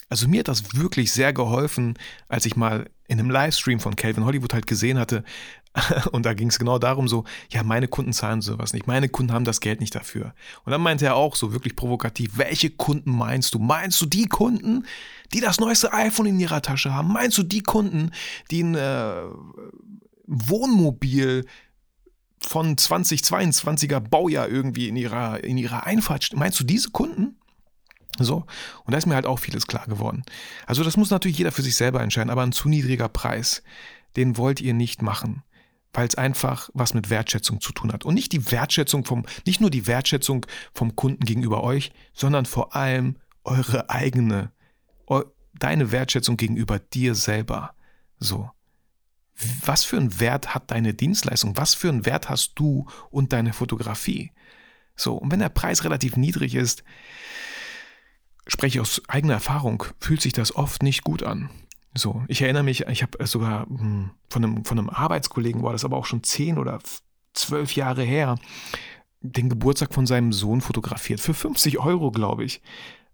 [0.10, 4.26] Also mir hat das wirklich sehr geholfen, als ich mal in einem Livestream von Calvin
[4.26, 5.24] Hollywood halt gesehen hatte,
[6.12, 9.34] und da ging es genau darum, so, ja, meine Kunden zahlen sowas nicht, meine Kunden
[9.34, 10.34] haben das Geld nicht dafür.
[10.66, 13.60] Und dann meinte er auch so wirklich provokativ, welche Kunden meinst du?
[13.60, 14.86] Meinst du die Kunden,
[15.34, 17.14] die das neueste iPhone in ihrer Tasche haben?
[17.14, 18.12] Meinst du die Kunden,
[18.50, 19.24] die ein äh,
[20.28, 21.46] Wohnmobil
[22.40, 27.38] von 2022er Baujahr irgendwie in ihrer, in ihrer Einfahrt, meinst du diese Kunden?
[28.20, 28.46] So,
[28.86, 30.24] und da ist mir halt auch vieles klar geworden.
[30.66, 33.64] Also das muss natürlich jeder für sich selber entscheiden, aber ein zu niedriger Preis,
[34.16, 35.44] den wollt ihr nicht machen
[35.94, 38.06] weil es einfach was mit Wertschätzung zu tun hat.
[38.06, 42.76] Und nicht die Wertschätzung vom, nicht nur die Wertschätzung vom Kunden gegenüber euch, sondern vor
[42.76, 44.52] allem eure eigene,
[45.54, 47.74] deine Wertschätzung gegenüber dir selber.
[48.20, 48.50] So.
[49.66, 51.58] Was für einen Wert hat deine Dienstleistung?
[51.58, 54.32] Was für einen Wert hast du und deine Fotografie?
[54.96, 56.84] So, und wenn der Preis relativ niedrig ist,
[58.48, 61.50] spreche aus eigener Erfahrung, fühlt sich das oft nicht gut an.
[61.94, 65.86] So, ich erinnere mich, ich habe sogar hm, von einem, von einem Arbeitskollegen, war das
[65.86, 66.80] aber auch schon zehn oder
[67.34, 68.38] zwölf Jahre her,
[69.22, 71.20] den Geburtstag von seinem Sohn fotografiert.
[71.20, 72.62] Für 50 Euro, glaube ich.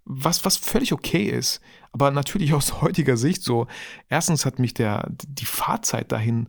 [0.06, 1.60] Was, was völlig okay ist.
[1.92, 3.68] Aber natürlich aus heutiger Sicht so.
[4.10, 6.48] Erstens hat mich der, die Fahrzeit dahin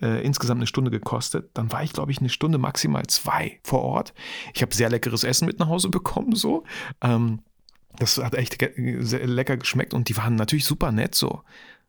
[0.00, 1.50] äh, insgesamt eine Stunde gekostet.
[1.54, 4.14] Dann war ich, glaube ich, eine Stunde maximal zwei vor Ort.
[4.54, 6.64] Ich habe sehr leckeres Essen mit nach Hause bekommen, so.
[7.02, 7.40] Ähm,
[7.98, 11.42] das hat echt lecker geschmeckt und die waren natürlich super nett so.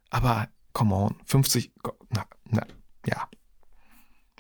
[0.10, 1.72] Aber come on, 50,
[2.10, 2.66] na, na,
[3.06, 3.28] ja.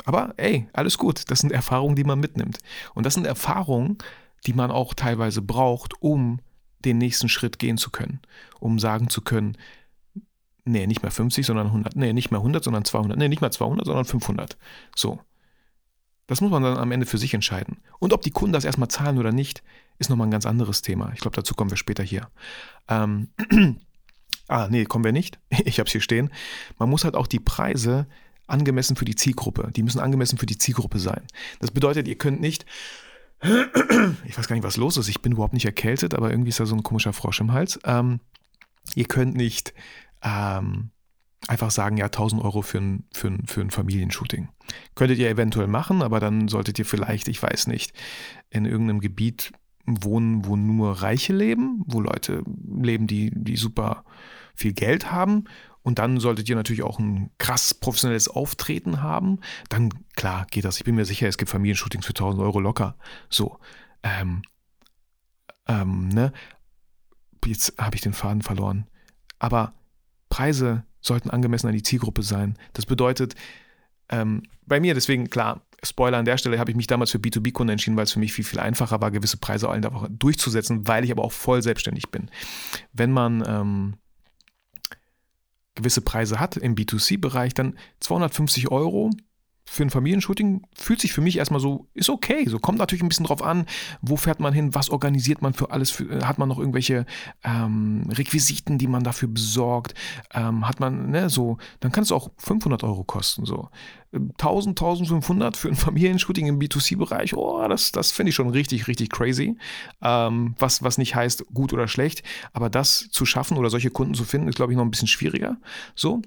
[0.06, 1.30] Aber ey, alles gut.
[1.32, 2.60] Das sind Erfahrungen, die man mitnimmt.
[2.94, 3.98] Und das sind Erfahrungen,
[4.46, 6.40] die man auch teilweise braucht, um
[6.86, 8.22] den nächsten Schritt gehen zu können.
[8.60, 9.58] Um sagen zu können,
[10.64, 11.96] nee, nicht mehr 50, sondern 100.
[11.96, 13.18] Nee, nicht mehr 100, sondern 200.
[13.18, 14.58] Nee, nicht mehr 200, sondern 500.
[14.96, 15.20] So.
[16.28, 17.78] Das muss man dann am Ende für sich entscheiden.
[18.00, 19.64] Und ob die Kunden das erstmal zahlen oder nicht,
[19.98, 21.12] ist nochmal ein ganz anderes Thema.
[21.14, 22.30] Ich glaube, dazu kommen wir später hier.
[22.90, 23.30] Ähm,
[24.48, 25.40] ah, nee, kommen wir nicht.
[25.66, 26.30] Ich habe es hier stehen.
[26.78, 28.08] Man muss halt auch die Preise
[28.46, 29.72] angemessen für die Zielgruppe.
[29.76, 31.26] Die müssen angemessen für die Zielgruppe sein.
[31.60, 32.66] Das bedeutet, ihr könnt nicht.
[34.26, 35.08] Ich weiß gar nicht, was los ist.
[35.08, 37.80] Ich bin überhaupt nicht erkältet, aber irgendwie ist da so ein komischer Frosch im Hals.
[37.84, 38.20] Ähm,
[38.96, 39.74] ihr könnt nicht
[40.22, 40.92] ähm,
[41.48, 44.50] einfach sagen, ja, 1000 Euro für ein, für, ein, für ein Familienshooting.
[44.96, 47.94] Könntet ihr eventuell machen, aber dann solltet ihr vielleicht, ich weiß nicht,
[48.50, 49.52] in irgendeinem Gebiet
[49.86, 54.04] wohnen, wo nur Reiche leben, wo Leute leben, die, die super
[54.54, 55.46] viel Geld haben.
[55.82, 59.40] Und dann solltet ihr natürlich auch ein krass professionelles Auftreten haben.
[59.70, 60.78] Dann, klar, geht das.
[60.78, 62.98] Ich bin mir sicher, es gibt Familienshootings für 1000 Euro locker.
[63.30, 63.60] So.
[64.04, 64.42] Ähm,
[65.68, 66.34] ähm, ne?
[67.46, 68.88] Jetzt habe ich den Faden verloren.
[69.40, 69.74] Aber
[70.28, 72.58] Preise sollten angemessen an die Zielgruppe sein.
[72.74, 73.36] Das bedeutet,
[74.10, 77.74] ähm, bei mir deswegen, klar, Spoiler an der Stelle, habe ich mich damals für B2B-Kunden
[77.74, 81.12] entschieden, weil es für mich viel, viel einfacher war, gewisse Preise einfach durchzusetzen, weil ich
[81.12, 82.32] aber auch voll selbstständig bin.
[82.94, 83.94] Wenn man ähm,
[85.76, 89.12] gewisse Preise hat im B2C-Bereich, dann 250 Euro
[89.70, 92.46] für ein Familienshooting fühlt sich für mich erstmal so, ist okay.
[92.48, 93.66] So kommt natürlich ein bisschen drauf an,
[94.02, 97.06] wo fährt man hin, was organisiert man für alles, für, hat man noch irgendwelche
[97.44, 99.94] ähm, Requisiten, die man dafür besorgt,
[100.34, 103.70] ähm, hat man, ne, so, dann kann es auch 500 Euro kosten, so.
[104.14, 109.10] 1000, 1500 für ein Familienshooting im B2C-Bereich, oh, das, das finde ich schon richtig, richtig
[109.10, 109.58] crazy.
[110.02, 114.14] Ähm, was, was nicht heißt gut oder schlecht, aber das zu schaffen oder solche Kunden
[114.14, 115.58] zu finden, ist, glaube ich, noch ein bisschen schwieriger.
[115.94, 116.22] So,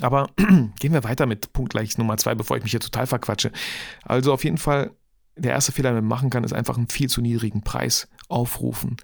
[0.00, 3.52] aber gehen wir weiter mit Punkt gleich Nummer zwei, bevor ich mich hier total verquatsche.
[4.04, 4.92] Also auf jeden Fall,
[5.36, 8.96] der erste Fehler, den man machen kann, ist einfach einen viel zu niedrigen Preis aufrufen,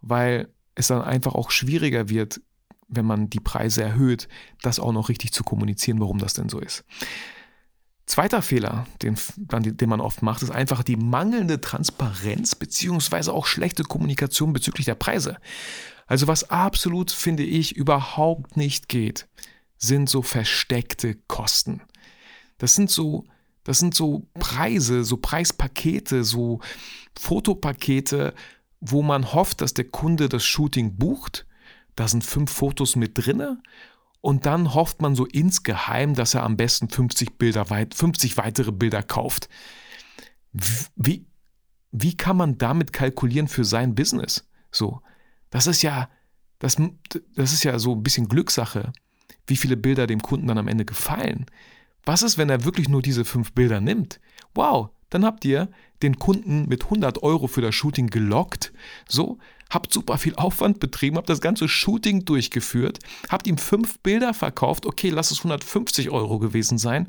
[0.00, 2.40] weil es dann einfach auch schwieriger wird,
[2.88, 4.28] wenn man die Preise erhöht,
[4.62, 6.84] das auch noch richtig zu kommunizieren, warum das denn so ist.
[8.04, 13.84] Zweiter Fehler, den, den man oft macht, ist einfach die mangelnde Transparenz beziehungsweise auch schlechte
[13.84, 15.38] Kommunikation bezüglich der Preise.
[16.06, 19.28] Also was absolut, finde ich, überhaupt nicht geht,
[19.82, 21.82] sind so versteckte Kosten.
[22.58, 23.24] Das sind so,
[23.64, 26.60] das sind so Preise, so Preispakete, so
[27.18, 28.32] Fotopakete,
[28.80, 31.46] wo man hofft, dass der Kunde das Shooting bucht.
[31.96, 33.60] Da sind fünf Fotos mit drinne
[34.20, 39.02] und dann hofft man so insgeheim, dass er am besten 50 Bilder, 50 weitere Bilder
[39.02, 39.48] kauft.
[40.52, 41.26] Wie,
[41.90, 44.48] wie kann man damit kalkulieren für sein Business?
[44.70, 45.02] So,
[45.50, 46.08] das ist ja,
[46.60, 46.76] das,
[47.34, 48.92] das ist ja so ein bisschen Glückssache
[49.52, 51.44] wie viele Bilder dem Kunden dann am Ende gefallen.
[52.06, 54.18] Was ist, wenn er wirklich nur diese fünf Bilder nimmt?
[54.54, 55.68] Wow, dann habt ihr
[56.02, 58.72] den Kunden mit 100 Euro für das Shooting gelockt.
[59.06, 59.36] So,
[59.68, 64.86] habt super viel Aufwand betrieben, habt das ganze Shooting durchgeführt, habt ihm fünf Bilder verkauft,
[64.86, 67.06] okay, lass es 150 Euro gewesen sein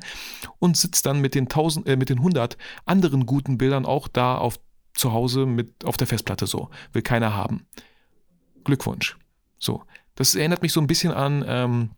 [0.58, 4.36] und sitzt dann mit den, 1000, äh, mit den 100 anderen guten Bildern auch da
[4.36, 4.60] auf,
[4.92, 6.68] zu Hause mit auf der Festplatte so.
[6.92, 7.64] Will keiner haben.
[8.64, 9.16] Glückwunsch.
[9.58, 9.82] So,
[10.14, 11.90] das erinnert mich so ein bisschen an ähm,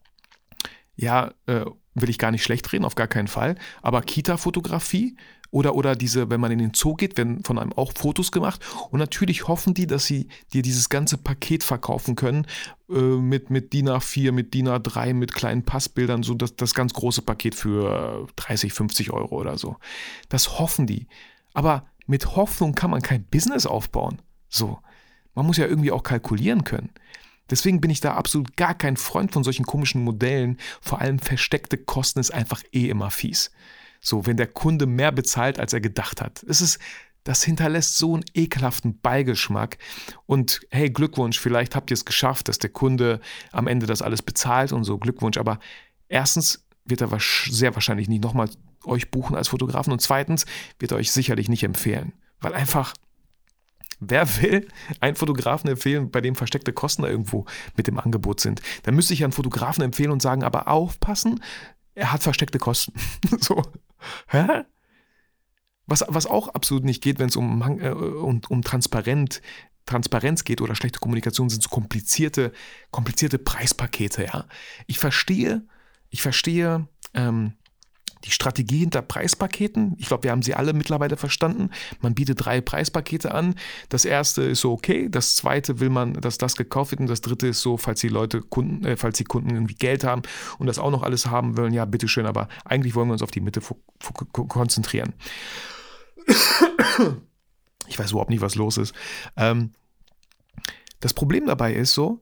[0.96, 5.16] ja, äh, will ich gar nicht schlecht reden, auf gar keinen Fall, aber Kita-Fotografie
[5.50, 8.61] oder, oder diese, wenn man in den Zoo geht, werden von einem auch Fotos gemacht
[8.90, 12.46] und natürlich hoffen die, dass sie dir dieses ganze Paket verkaufen können
[12.90, 16.92] äh, mit, mit DIN A4, mit DIN A3, mit kleinen Passbildern, so das, das ganz
[16.92, 19.76] große Paket für 30, 50 Euro oder so.
[20.28, 21.06] Das hoffen die.
[21.54, 24.20] Aber mit Hoffnung kann man kein Business aufbauen.
[24.48, 24.78] So.
[25.35, 26.90] Man muss ja irgendwie auch kalkulieren können.
[27.50, 30.59] Deswegen bin ich da absolut gar kein Freund von solchen komischen Modellen.
[30.80, 33.50] Vor allem versteckte Kosten ist einfach eh immer fies.
[34.00, 36.44] So, wenn der Kunde mehr bezahlt, als er gedacht hat.
[36.48, 36.78] Es ist,
[37.24, 39.78] das hinterlässt so einen ekelhaften Beigeschmack.
[40.26, 43.20] Und hey, Glückwunsch, vielleicht habt ihr es geschafft, dass der Kunde
[43.52, 44.98] am Ende das alles bezahlt und so.
[44.98, 45.38] Glückwunsch.
[45.38, 45.59] Aber
[46.09, 48.48] erstens wird er sehr wahrscheinlich nicht nochmal
[48.85, 50.46] euch buchen als Fotografen und zweitens
[50.78, 52.12] wird er euch sicherlich nicht empfehlen.
[52.40, 52.94] Weil einfach,
[54.00, 54.68] wer will
[55.00, 58.62] einen Fotografen empfehlen, bei dem versteckte Kosten da irgendwo mit dem Angebot sind?
[58.82, 61.42] Dann müsste ich einen Fotografen empfehlen und sagen, aber aufpassen,
[61.94, 62.92] er hat versteckte Kosten.
[63.40, 63.62] so,
[64.28, 64.64] hä?
[65.87, 69.40] Was, was auch absolut nicht geht, wenn es um, äh, um, um transparent,
[69.87, 72.52] Transparenz geht oder schlechte Kommunikation, sind so komplizierte,
[72.90, 74.46] komplizierte Preispakete, ja.
[74.87, 75.62] Ich verstehe,
[76.11, 77.54] ich verstehe ähm,
[78.26, 79.94] die Strategie hinter Preispaketen.
[79.98, 81.70] Ich glaube, wir haben sie alle mittlerweile verstanden.
[82.00, 83.54] Man bietet drei Preispakete an.
[83.88, 87.20] Das erste ist so okay, das zweite will man, dass das gekauft wird und das
[87.20, 90.22] dritte ist so, falls die Leute Kunden, äh, falls die Kunden irgendwie Geld haben
[90.58, 93.30] und das auch noch alles haben wollen, ja, bitteschön, aber eigentlich wollen wir uns auf
[93.30, 93.60] die Mitte
[94.32, 95.14] konzentrieren.
[97.88, 98.92] Ich weiß überhaupt nicht, was los ist.
[99.36, 99.70] Ähm,
[100.98, 102.20] das Problem dabei ist so,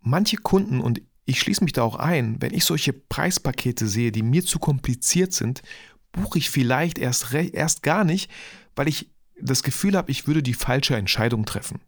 [0.00, 4.22] manche Kunden, und ich schließe mich da auch ein, wenn ich solche Preispakete sehe, die
[4.22, 5.62] mir zu kompliziert sind,
[6.10, 8.30] buche ich vielleicht erst, erst gar nicht,
[8.74, 11.80] weil ich das Gefühl habe, ich würde die falsche Entscheidung treffen.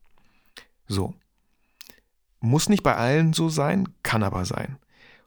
[0.87, 1.15] So.
[2.41, 4.77] Muss nicht bei allen so sein, kann aber sein.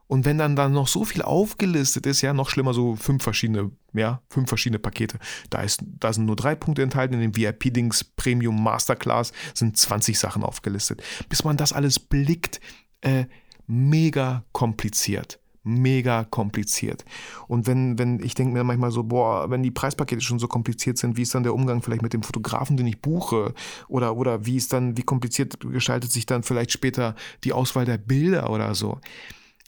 [0.05, 3.71] Und wenn dann, dann noch so viel aufgelistet ist, ja, noch schlimmer, so fünf verschiedene,
[3.93, 5.17] ja, fünf verschiedene Pakete.
[5.49, 10.19] Da, ist, da sind nur drei Punkte enthalten, in dem VIP-Dings Premium Masterclass sind 20
[10.19, 11.01] Sachen aufgelistet.
[11.29, 12.59] Bis man das alles blickt,
[13.01, 13.25] äh,
[13.67, 15.39] mega kompliziert.
[15.65, 17.05] Mega kompliziert.
[17.47, 20.97] Und wenn, wenn, ich denke mir manchmal so, boah, wenn die Preispakete schon so kompliziert
[20.97, 23.53] sind, wie ist dann der Umgang vielleicht mit dem Fotografen, den ich buche?
[23.87, 27.97] Oder, oder wie ist dann, wie kompliziert gestaltet sich dann vielleicht später die Auswahl der
[27.97, 28.99] Bilder oder so?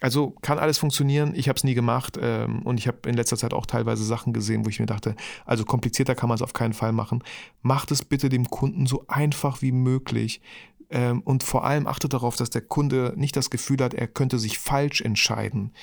[0.01, 1.33] Also kann alles funktionieren.
[1.35, 4.33] Ich habe es nie gemacht ähm, und ich habe in letzter Zeit auch teilweise Sachen
[4.33, 7.23] gesehen, wo ich mir dachte, also komplizierter kann man es auf keinen Fall machen.
[7.61, 10.41] Macht es bitte dem Kunden so einfach wie möglich.
[10.89, 14.39] Ähm, und vor allem achtet darauf, dass der Kunde nicht das Gefühl hat, er könnte
[14.39, 15.73] sich falsch entscheiden.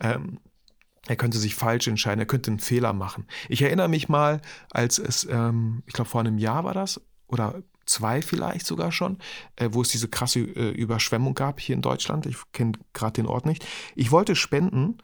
[0.00, 0.40] Ähm,
[1.06, 3.26] er könnte sich falsch entscheiden, er könnte einen Fehler machen.
[3.48, 7.62] Ich erinnere mich mal, als es, ähm, ich glaube vor einem Jahr war das, oder
[7.86, 9.18] zwei vielleicht sogar schon,
[9.56, 12.26] äh, wo es diese krasse äh, Überschwemmung gab hier in Deutschland.
[12.26, 13.66] Ich kenne gerade den Ort nicht.
[13.94, 14.98] Ich wollte spenden,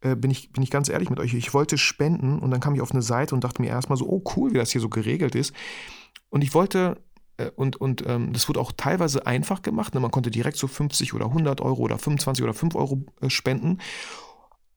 [0.00, 2.74] äh, bin, ich, bin ich ganz ehrlich mit euch, ich wollte spenden und dann kam
[2.74, 4.88] ich auf eine Seite und dachte mir erstmal so, oh cool, wie das hier so
[4.88, 5.52] geregelt ist.
[6.30, 7.02] Und ich wollte
[7.56, 9.94] und, und ähm, das wurde auch teilweise einfach gemacht.
[9.94, 10.00] Ne?
[10.00, 13.78] Man konnte direkt so 50 oder 100 Euro oder 25 oder 5 Euro äh, spenden.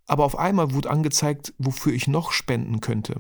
[0.08, 3.16] Aber auf einmal wurde angezeigt, wofür ich noch spenden könnte.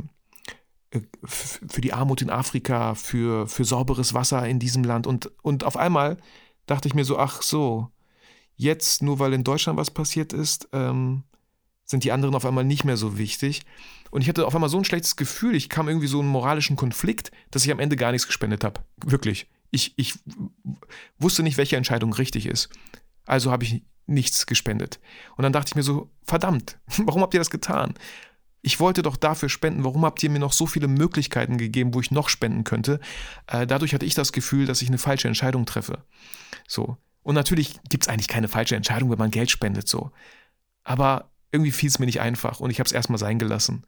[0.91, 5.08] Äh, für die Armut in Afrika, für, für sauberes Wasser in diesem Land.
[5.08, 6.17] Und, und auf einmal
[6.65, 7.89] dachte ich mir so, ach so,
[8.56, 11.23] jetzt, nur weil in Deutschland was passiert ist, ähm,
[11.91, 13.62] sind die anderen auf einmal nicht mehr so wichtig.
[14.10, 16.75] Und ich hatte auf einmal so ein schlechtes Gefühl, ich kam irgendwie so einen moralischen
[16.75, 18.82] Konflikt, dass ich am Ende gar nichts gespendet habe.
[19.06, 19.47] Wirklich.
[19.69, 20.15] Ich, ich
[21.19, 22.69] wusste nicht, welche Entscheidung richtig ist.
[23.25, 24.99] Also habe ich nichts gespendet.
[25.38, 27.93] Und dann dachte ich mir so, verdammt, warum habt ihr das getan?
[28.63, 29.84] Ich wollte doch dafür spenden.
[29.84, 32.99] Warum habt ihr mir noch so viele Möglichkeiten gegeben, wo ich noch spenden könnte?
[33.47, 36.04] Äh, dadurch hatte ich das Gefühl, dass ich eine falsche Entscheidung treffe.
[36.67, 36.97] So.
[37.23, 40.12] Und natürlich gibt es eigentlich keine falsche Entscheidung, wenn man Geld spendet, so.
[40.84, 43.86] Aber irgendwie fiel es mir nicht einfach und ich habe es erstmal sein gelassen.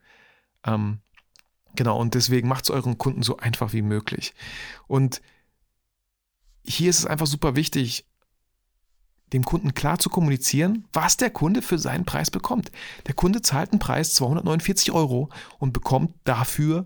[0.66, 0.98] Ähm,
[1.76, 4.34] genau, und deswegen macht es euren Kunden so einfach wie möglich.
[4.86, 5.22] Und
[6.64, 8.06] hier ist es einfach super wichtig,
[9.32, 12.70] dem Kunden klar zu kommunizieren, was der Kunde für seinen Preis bekommt.
[13.06, 16.84] Der Kunde zahlt einen Preis 249 Euro und bekommt dafür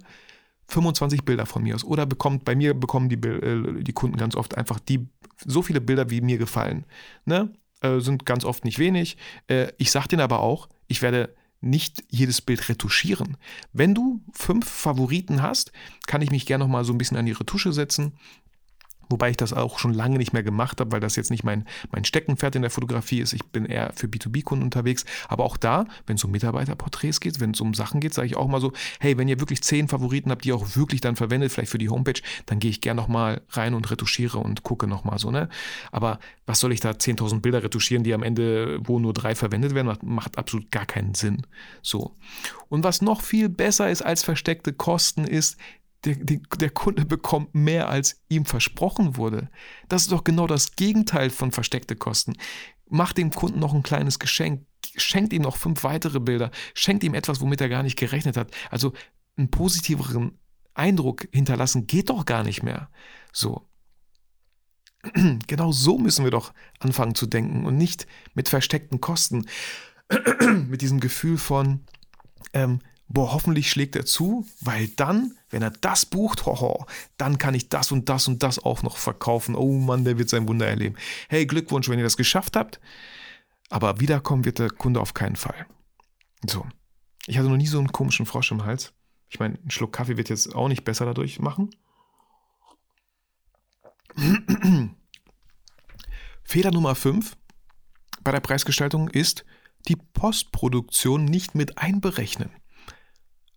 [0.69, 1.85] 25 Bilder von mir aus.
[1.85, 5.09] Oder bekommt, bei mir bekommen die, äh, die Kunden ganz oft einfach die,
[5.45, 6.85] so viele Bilder, wie mir gefallen.
[7.25, 7.53] Ne?
[7.81, 9.17] Äh, sind ganz oft nicht wenig.
[9.47, 13.37] Äh, ich sage denen aber auch, ich werde nicht jedes Bild retuschieren.
[13.73, 15.73] Wenn du fünf Favoriten hast,
[16.07, 18.13] kann ich mich gerne noch mal so ein bisschen an die Retusche setzen
[19.09, 21.67] Wobei ich das auch schon lange nicht mehr gemacht habe, weil das jetzt nicht mein,
[21.93, 23.33] mein Steckenpferd in der Fotografie ist.
[23.33, 25.05] Ich bin eher für B2B-Kunden unterwegs.
[25.29, 28.37] Aber auch da, wenn es um Mitarbeiterporträts geht, wenn es um Sachen geht, sage ich
[28.37, 31.17] auch mal so, hey, wenn ihr wirklich zehn Favoriten habt, die ihr auch wirklich dann
[31.17, 34.87] verwendet, vielleicht für die Homepage, dann gehe ich gerne nochmal rein und retuschiere und gucke
[34.87, 35.49] nochmal so, ne?
[35.93, 39.75] Aber was soll ich da 10.000 Bilder retuschieren, die am Ende, wo nur drei verwendet
[39.75, 41.47] werden, macht, macht absolut gar keinen Sinn.
[41.83, 42.15] So.
[42.69, 45.59] Und was noch viel besser ist als versteckte Kosten ist,
[46.05, 49.51] der, der, der, Kunde bekommt mehr, als ihm versprochen wurde.
[49.89, 52.35] Das ist doch genau das Gegenteil von versteckte Kosten.
[52.89, 54.65] Macht dem Kunden noch ein kleines Geschenk,
[54.97, 58.55] schenkt ihm noch fünf weitere Bilder, schenkt ihm etwas, womit er gar nicht gerechnet hat.
[58.71, 58.93] Also
[59.37, 60.39] einen positiveren
[60.75, 62.91] Eindruck hinterlassen geht doch gar nicht mehr.
[63.33, 63.69] So.
[65.47, 69.47] genau so müssen wir doch anfangen zu denken und nicht mit versteckten Kosten,
[70.69, 71.85] mit diesem Gefühl von,
[72.53, 77.55] ähm, boah, hoffentlich schlägt er zu, weil dann, wenn er das bucht, hoho, dann kann
[77.55, 79.55] ich das und das und das auch noch verkaufen.
[79.55, 80.97] Oh Mann, der wird sein Wunder erleben.
[81.29, 82.81] Hey, Glückwunsch, wenn ihr das geschafft habt.
[83.71, 85.67] Aber wiederkommen wird der Kunde auf keinen Fall.
[86.47, 86.67] So.
[87.27, 88.95] Ich hatte noch nie so einen komischen Frosch im Hals.
[89.29, 91.71] Ich meine, ein Schluck Kaffee wird jetzt auch nicht besser dadurch machen.
[96.45, 97.37] Fehler Nummer 5
[98.23, 99.45] bei der Preisgestaltung ist,
[99.87, 102.51] die Postproduktion nicht mit einberechnen.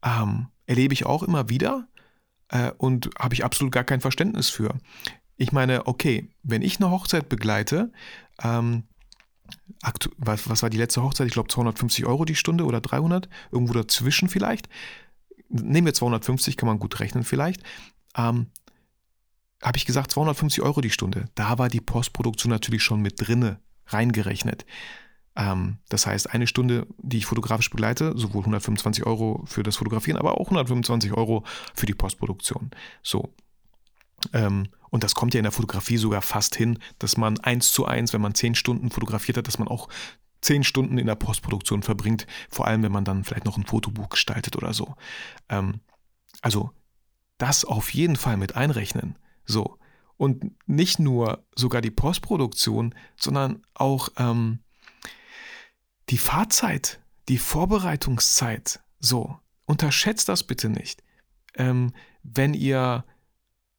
[0.04, 1.88] Ähm, erlebe ich auch immer wieder
[2.50, 4.76] äh, und habe ich absolut gar kein Verständnis für.
[5.38, 7.92] Ich meine, okay, wenn ich eine Hochzeit begleite,
[8.42, 8.84] ähm,
[10.18, 11.28] was, was war die letzte Hochzeit?
[11.28, 14.70] Ich glaube 250 Euro die Stunde oder 300, irgendwo dazwischen vielleicht.
[15.50, 17.62] Nehmen wir 250, kann man gut rechnen vielleicht.
[18.16, 18.48] Ähm,
[19.62, 21.30] habe ich gesagt 250 Euro die Stunde.
[21.36, 24.66] Da war die Postproduktion natürlich schon mit drinne reingerechnet.
[25.36, 30.18] Ähm, das heißt, eine Stunde, die ich fotografisch begleite, sowohl 125 Euro für das Fotografieren,
[30.18, 32.72] aber auch 125 Euro für die Postproduktion.
[33.02, 33.34] So.
[34.34, 37.86] Ähm, und das kommt ja in der Fotografie sogar fast hin, dass man eins zu
[37.86, 39.88] eins, wenn man zehn Stunden fotografiert hat, dass man auch
[40.42, 44.10] zehn Stunden in der Postproduktion verbringt, vor allem wenn man dann vielleicht noch ein Fotobuch
[44.10, 44.96] gestaltet oder so.
[45.50, 45.80] Ähm,
[46.42, 46.72] also
[47.38, 49.18] das auf jeden Fall mit einrechnen.
[49.46, 49.78] So.
[50.18, 54.60] Und nicht nur sogar die Postproduktion, sondern auch ähm,
[56.10, 58.80] die Fahrzeit, die Vorbereitungszeit.
[59.00, 59.38] So.
[59.66, 61.02] Unterschätzt das bitte nicht.
[61.56, 63.06] Ähm, wenn ihr,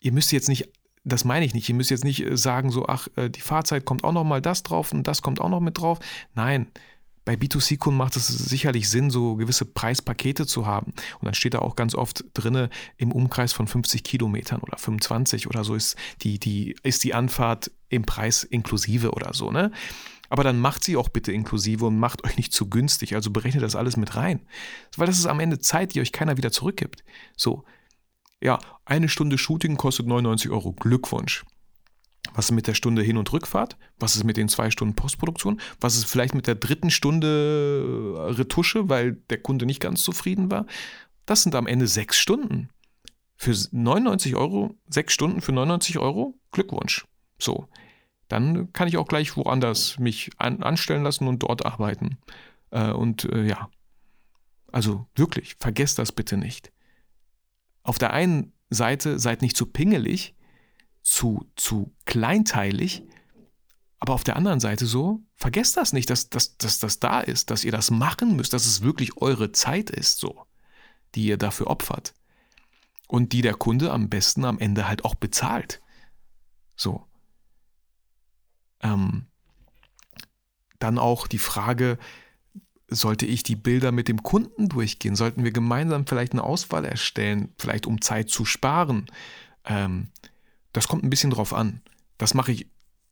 [0.00, 0.70] ihr müsst jetzt nicht
[1.04, 1.68] das meine ich nicht.
[1.68, 4.40] Ihr müsst jetzt nicht äh, sagen, so, ach, äh, die Fahrzeit kommt auch noch mal
[4.40, 5.98] das drauf und das kommt auch noch mit drauf.
[6.35, 6.68] Nein,
[7.24, 10.92] bei B2C-Kunden macht es sicherlich Sinn, so gewisse Preispakete zu haben.
[11.20, 15.46] Und dann steht da auch ganz oft drinne im Umkreis von 50 Kilometern oder 25
[15.46, 19.70] oder so ist die, die, ist die Anfahrt im Preis inklusive oder so, ne?
[20.32, 23.14] Aber dann macht sie auch bitte inklusive und macht euch nicht zu günstig.
[23.14, 24.40] Also berechnet das alles mit rein.
[24.96, 27.04] Weil das ist am Ende Zeit, die euch keiner wieder zurückgibt.
[27.36, 27.64] So,
[28.40, 30.72] ja, eine Stunde Shooting kostet 99 Euro.
[30.72, 31.44] Glückwunsch.
[32.32, 33.76] Was ist mit der Stunde Hin- und Rückfahrt?
[33.98, 35.60] Was ist mit den zwei Stunden Postproduktion?
[35.82, 40.50] Was ist vielleicht mit der dritten Stunde äh, Retusche, weil der Kunde nicht ganz zufrieden
[40.50, 40.64] war?
[41.26, 42.70] Das sind am Ende sechs Stunden.
[43.36, 46.40] Für 99 Euro, sechs Stunden für 99 Euro?
[46.52, 47.04] Glückwunsch.
[47.38, 47.68] So.
[48.32, 52.18] Dann kann ich auch gleich woanders mich an, anstellen lassen und dort arbeiten.
[52.70, 53.68] Äh, und äh, ja.
[54.72, 56.72] Also wirklich, vergesst das bitte nicht
[57.82, 60.34] auf der einen Seite seid nicht zu pingelig,
[61.02, 63.04] zu, zu kleinteilig,
[63.98, 67.50] aber auf der anderen Seite so, vergesst das nicht, dass, dass, dass das da ist,
[67.50, 70.44] dass ihr das machen müsst, dass es wirklich eure Zeit ist, so,
[71.14, 72.14] die ihr dafür opfert.
[73.06, 75.82] Und die der Kunde am besten am Ende halt auch bezahlt.
[76.76, 77.06] So.
[78.82, 79.26] Ähm,
[80.78, 81.98] dann auch die Frage,
[82.88, 85.16] sollte ich die Bilder mit dem Kunden durchgehen?
[85.16, 89.06] Sollten wir gemeinsam vielleicht eine Auswahl erstellen, vielleicht um Zeit zu sparen?
[89.64, 90.08] Ähm,
[90.72, 91.80] das kommt ein bisschen drauf an.
[92.18, 92.66] Das mache ich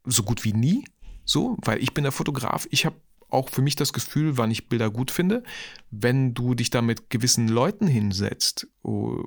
[0.04, 0.84] so gut wie nie,
[1.24, 2.66] so, weil ich bin der Fotograf.
[2.70, 2.96] Ich habe
[3.28, 5.44] auch für mich das Gefühl, wann ich Bilder gut finde.
[5.90, 9.24] Wenn du dich da mit gewissen Leuten hinsetzt, oh,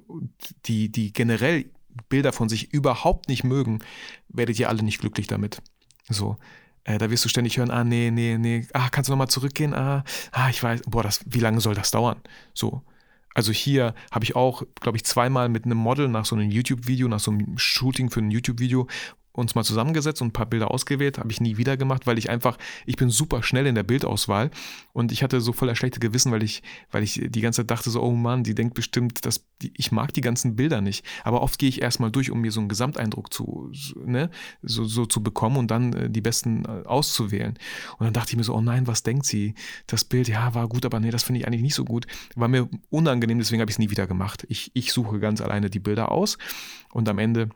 [0.65, 1.71] die, die generell
[2.09, 3.79] Bilder von sich überhaupt nicht mögen,
[4.27, 5.61] werdet ihr alle nicht glücklich damit.
[6.09, 6.37] So.
[6.85, 9.73] Äh, da wirst du ständig hören, ah, nee, nee, nee, ah, kannst du nochmal zurückgehen?
[9.73, 12.21] Ah, ah, ich weiß, boah, das, wie lange soll das dauern?
[12.53, 12.81] So.
[13.33, 17.07] Also hier habe ich auch, glaube ich, zweimal mit einem Model nach so einem YouTube-Video,
[17.07, 18.87] nach so einem Shooting für ein YouTube-Video
[19.33, 21.17] uns mal zusammengesetzt und ein paar Bilder ausgewählt.
[21.17, 24.51] Habe ich nie wieder gemacht, weil ich einfach, ich bin super schnell in der Bildauswahl
[24.93, 27.89] und ich hatte so voller schlechte Gewissen, weil ich, weil ich die ganze Zeit dachte
[27.89, 31.03] so, oh Mann, die denkt bestimmt, dass die, ich mag die ganzen Bilder nicht.
[31.23, 33.71] Aber oft gehe ich erstmal durch, um mir so einen Gesamteindruck zu,
[34.05, 34.29] ne,
[34.61, 37.57] so, so zu bekommen und dann äh, die besten äh, auszuwählen.
[37.97, 39.55] Und dann dachte ich mir so, oh nein, was denkt sie?
[39.87, 42.05] Das Bild, ja, war gut, aber nee, das finde ich eigentlich nicht so gut.
[42.35, 44.45] War mir unangenehm, deswegen habe ich es nie wieder gemacht.
[44.49, 46.37] Ich, ich suche ganz alleine die Bilder aus
[46.91, 47.49] und am Ende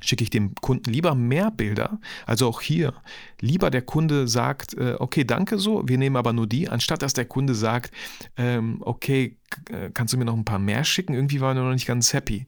[0.00, 1.98] schicke ich dem Kunden lieber mehr Bilder.
[2.26, 2.94] Also auch hier,
[3.40, 7.14] lieber der Kunde sagt, äh, okay, danke so, wir nehmen aber nur die, anstatt dass
[7.14, 7.92] der Kunde sagt,
[8.36, 9.36] ähm, okay,
[9.70, 11.14] äh, kannst du mir noch ein paar mehr schicken?
[11.14, 12.46] Irgendwie waren wir noch nicht ganz happy.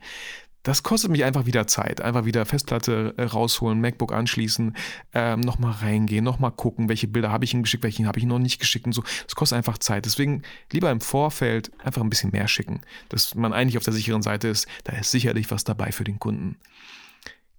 [0.62, 2.02] Das kostet mich einfach wieder Zeit.
[2.02, 4.76] Einfach wieder Festplatte äh, rausholen, MacBook anschließen,
[5.14, 8.38] ähm, nochmal reingehen, nochmal gucken, welche Bilder habe ich ihm geschickt, welche habe ich noch
[8.38, 9.02] nicht geschickt und so.
[9.24, 10.04] Das kostet einfach Zeit.
[10.04, 14.22] Deswegen lieber im Vorfeld einfach ein bisschen mehr schicken, dass man eigentlich auf der sicheren
[14.22, 14.66] Seite ist.
[14.84, 16.56] Da ist sicherlich was dabei für den Kunden.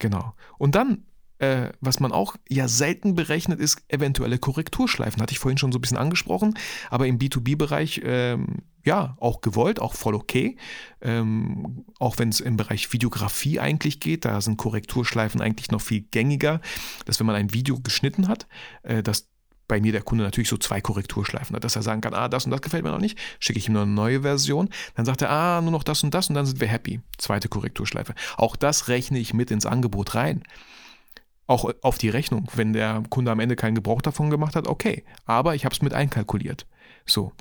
[0.01, 0.33] Genau.
[0.57, 1.03] Und dann,
[1.37, 5.21] äh, was man auch ja selten berechnet, ist eventuelle Korrekturschleifen.
[5.21, 6.57] Hatte ich vorhin schon so ein bisschen angesprochen,
[6.89, 10.57] aber im B2B-Bereich, ähm, ja, auch gewollt, auch voll okay.
[11.01, 16.01] Ähm, auch wenn es im Bereich Videografie eigentlich geht, da sind Korrekturschleifen eigentlich noch viel
[16.01, 16.61] gängiger,
[17.05, 18.47] dass wenn man ein Video geschnitten hat,
[18.81, 19.29] äh, dass
[19.71, 22.43] bei mir der Kunde natürlich so zwei Korrekturschleifen hat, dass er sagen kann, ah, das
[22.43, 25.21] und das gefällt mir noch nicht, schicke ich ihm noch eine neue Version, dann sagt
[25.21, 26.99] er, ah, nur noch das und das und dann sind wir happy.
[27.17, 28.13] Zweite Korrekturschleife.
[28.35, 30.43] Auch das rechne ich mit ins Angebot rein.
[31.47, 32.49] Auch auf die Rechnung.
[32.53, 35.05] Wenn der Kunde am Ende keinen Gebrauch davon gemacht hat, okay.
[35.25, 36.67] Aber ich habe es mit einkalkuliert.
[37.05, 37.31] So,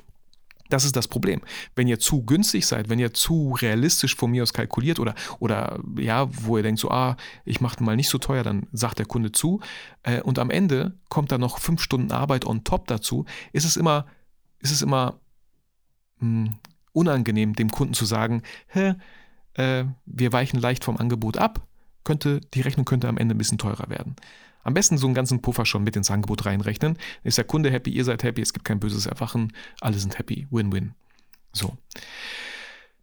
[0.71, 1.41] das ist das Problem.
[1.75, 5.79] Wenn ihr zu günstig seid, wenn ihr zu realistisch von mir aus kalkuliert oder, oder
[5.97, 9.05] ja, wo ihr denkt so, ah, ich mache mal nicht so teuer, dann sagt der
[9.05, 9.59] Kunde zu.
[10.03, 13.75] Äh, und am Ende kommt da noch fünf Stunden Arbeit on top dazu, ist es
[13.75, 14.05] immer,
[14.59, 15.19] ist es immer
[16.19, 16.59] mh, hm,
[16.93, 18.95] unangenehm, dem Kunden zu sagen, hä,
[19.55, 21.67] äh, wir weichen leicht vom Angebot ab,
[22.03, 24.15] könnte, die Rechnung könnte am Ende ein bisschen teurer werden.
[24.63, 26.97] Am besten so einen ganzen Puffer schon mit ins Angebot reinrechnen.
[27.23, 30.47] Ist der Kunde happy, ihr seid happy, es gibt kein böses Erwachen, alle sind happy,
[30.51, 30.93] Win-Win.
[31.53, 31.77] So.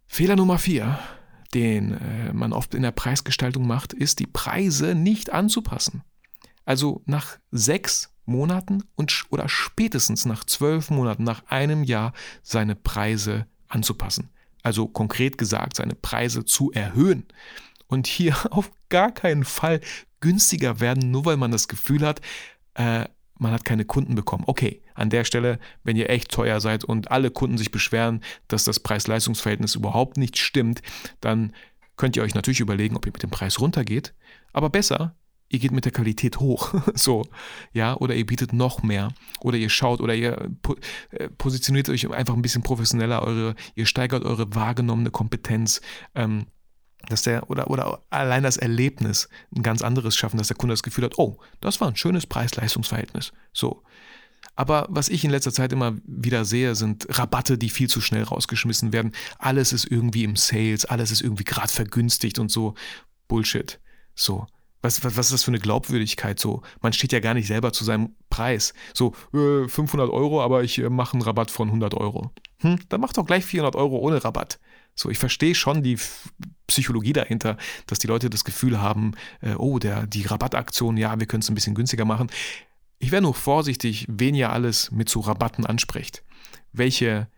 [0.07, 0.99] Fehler Nummer vier,
[1.53, 6.03] den äh, man oft in der Preisgestaltung macht, ist, die Preise nicht anzupassen.
[6.65, 13.47] Also nach sechs Monaten und, oder spätestens nach zwölf Monaten, nach einem Jahr seine Preise
[13.67, 14.29] anzupassen.
[14.61, 17.25] Also konkret gesagt, seine Preise zu erhöhen.
[17.87, 19.81] Und hier auf gar keinen Fall
[20.19, 22.21] günstiger werden, nur weil man das Gefühl hat,
[22.75, 23.05] äh,
[23.39, 24.43] man hat keine Kunden bekommen.
[24.45, 28.65] Okay, an der Stelle, wenn ihr echt teuer seid und alle Kunden sich beschweren, dass
[28.65, 30.81] das Preis-Leistungs-Verhältnis überhaupt nicht stimmt,
[31.21, 31.53] dann
[31.95, 34.13] könnt ihr euch natürlich überlegen, ob ihr mit dem Preis runtergeht.
[34.51, 35.15] Aber besser,
[35.49, 36.73] ihr geht mit der Qualität hoch.
[36.93, 37.25] so,
[37.73, 39.09] ja, oder ihr bietet noch mehr.
[39.41, 40.51] Oder ihr schaut oder ihr
[41.11, 45.81] äh, positioniert euch einfach ein bisschen professioneller, eure, ihr steigert eure wahrgenommene Kompetenz.
[46.15, 46.45] Ähm,
[47.07, 50.83] dass der oder, oder allein das Erlebnis ein ganz anderes schaffen, dass der Kunde das
[50.83, 53.31] Gefühl hat, oh, das war ein schönes Preis-Leistungs-Verhältnis.
[53.53, 53.83] So.
[54.55, 58.23] Aber was ich in letzter Zeit immer wieder sehe, sind Rabatte, die viel zu schnell
[58.23, 59.13] rausgeschmissen werden.
[59.37, 62.73] Alles ist irgendwie im Sales, alles ist irgendwie gerade vergünstigt und so.
[63.27, 63.79] Bullshit.
[64.15, 64.47] So.
[64.81, 66.39] Was, was, was ist das für eine Glaubwürdigkeit?
[66.39, 68.73] So, man steht ja gar nicht selber zu seinem Preis.
[68.93, 72.31] So, äh, 500 Euro, aber ich äh, mache einen Rabatt von 100 Euro.
[72.59, 74.59] Hm, dann mach doch gleich 400 Euro ohne Rabatt.
[74.99, 75.97] So, ich verstehe schon die
[76.67, 77.55] Psychologie dahinter,
[77.87, 81.49] dass die Leute das Gefühl haben, äh, oh, der, die Rabattaktion, ja, wir können es
[81.49, 82.29] ein bisschen günstiger machen.
[82.97, 86.25] Ich wäre nur vorsichtig, wen ihr alles mit so Rabatten ansprecht.
[86.73, 87.29] Welche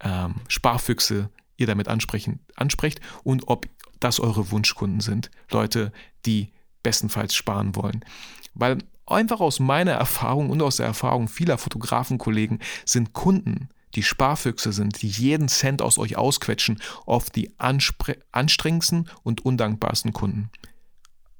[0.00, 3.66] ähm, Sparfüchse ihr damit ansprechen, ansprecht und ob
[3.98, 5.30] das eure Wunschkunden sind.
[5.50, 5.92] Leute,
[6.26, 8.04] die bestenfalls sparen wollen.
[8.52, 8.76] Weil
[9.06, 15.02] einfach aus meiner Erfahrung und aus der Erfahrung vieler Fotografenkollegen sind Kunden, die Sparfüchse sind,
[15.02, 20.50] die jeden Cent aus euch ausquetschen, oft die anstrengendsten und undankbarsten Kunden.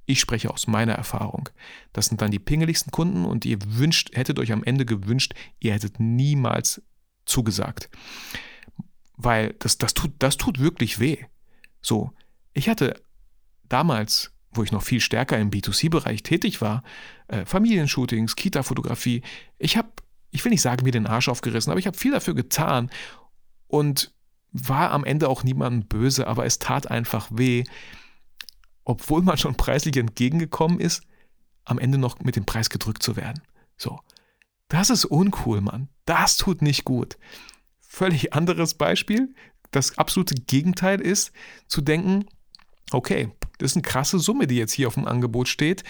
[0.07, 1.49] Ich spreche aus meiner Erfahrung.
[1.93, 5.73] Das sind dann die pingeligsten Kunden und ihr wünscht, hättet euch am Ende gewünscht, ihr
[5.73, 6.83] hättet niemals
[7.27, 7.89] zugesagt.
[9.17, 11.19] Weil das, das, tut, das tut wirklich weh.
[11.81, 12.13] So,
[12.53, 13.01] ich hatte
[13.69, 16.83] damals, wo ich noch viel stärker im B2C-Bereich tätig war,
[17.29, 19.23] äh, Familienshootings, Kita-Fotografie,
[19.59, 19.91] ich habe
[20.31, 22.91] ich will nicht sagen, mir den Arsch aufgerissen, aber ich habe viel dafür getan
[23.67, 24.13] und
[24.53, 27.65] war am Ende auch niemandem böse, aber es tat einfach weh,
[28.85, 31.03] obwohl man schon preislich entgegengekommen ist,
[31.65, 33.43] am Ende noch mit dem Preis gedrückt zu werden.
[33.77, 34.01] So.
[34.69, 35.89] Das ist uncool, Mann.
[36.05, 37.19] Das tut nicht gut.
[37.81, 39.35] Völlig anderes Beispiel.
[39.71, 41.33] Das absolute Gegenteil ist
[41.67, 42.27] zu denken,
[42.93, 45.85] okay, das ist eine krasse Summe, die jetzt hier auf dem Angebot steht.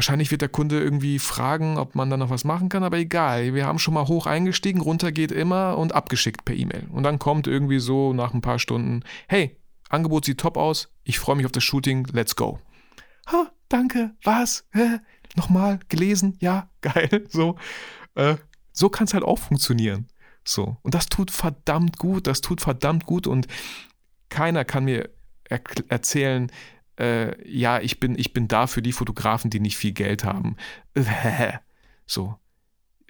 [0.00, 3.52] Wahrscheinlich wird der Kunde irgendwie fragen, ob man da noch was machen kann, aber egal.
[3.52, 6.86] Wir haben schon mal hoch eingestiegen, runter geht immer und abgeschickt per E-Mail.
[6.90, 9.58] Und dann kommt irgendwie so nach ein paar Stunden, hey,
[9.90, 12.60] Angebot sieht top aus, ich freue mich auf das Shooting, let's go.
[13.30, 14.66] Ha, danke, was?
[14.72, 15.00] Hä?
[15.36, 17.56] Nochmal, gelesen, ja, geil, so.
[18.14, 18.36] Äh,
[18.72, 20.08] so kann es halt auch funktionieren.
[20.46, 20.78] So.
[20.80, 23.48] Und das tut verdammt gut, das tut verdammt gut und
[24.30, 25.10] keiner kann mir
[25.44, 26.50] er erzählen,
[27.00, 30.56] äh, ja, ich bin, ich bin da für die Fotografen, die nicht viel Geld haben.
[32.06, 32.36] so.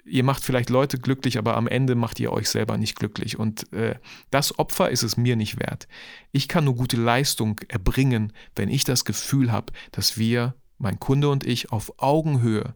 [0.03, 3.37] Ihr macht vielleicht Leute glücklich, aber am Ende macht ihr euch selber nicht glücklich.
[3.37, 3.99] Und äh,
[4.31, 5.87] das Opfer ist es mir nicht wert.
[6.31, 11.29] Ich kann nur gute Leistung erbringen, wenn ich das Gefühl habe, dass wir, mein Kunde
[11.29, 12.73] und ich, auf Augenhöhe,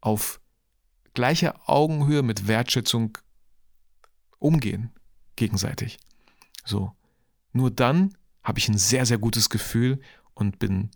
[0.00, 0.40] auf
[1.14, 3.18] gleicher Augenhöhe mit Wertschätzung
[4.38, 4.92] umgehen,
[5.34, 5.98] gegenseitig.
[6.64, 6.92] So.
[7.52, 8.14] Nur dann
[8.44, 10.00] habe ich ein sehr, sehr gutes Gefühl
[10.34, 10.90] und bin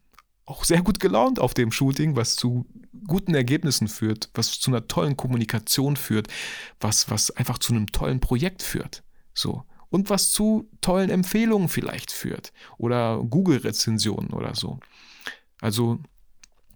[0.45, 2.67] auch sehr gut gelaunt auf dem Shooting, was zu
[3.07, 6.29] guten Ergebnissen führt, was zu einer tollen Kommunikation führt,
[6.81, 9.03] was, was einfach zu einem tollen Projekt führt.
[9.35, 9.65] So.
[9.91, 12.53] Und was zu tollen Empfehlungen vielleicht führt.
[12.77, 14.81] Oder Google-Rezensionen oder so.
[15.61, 15.99] Also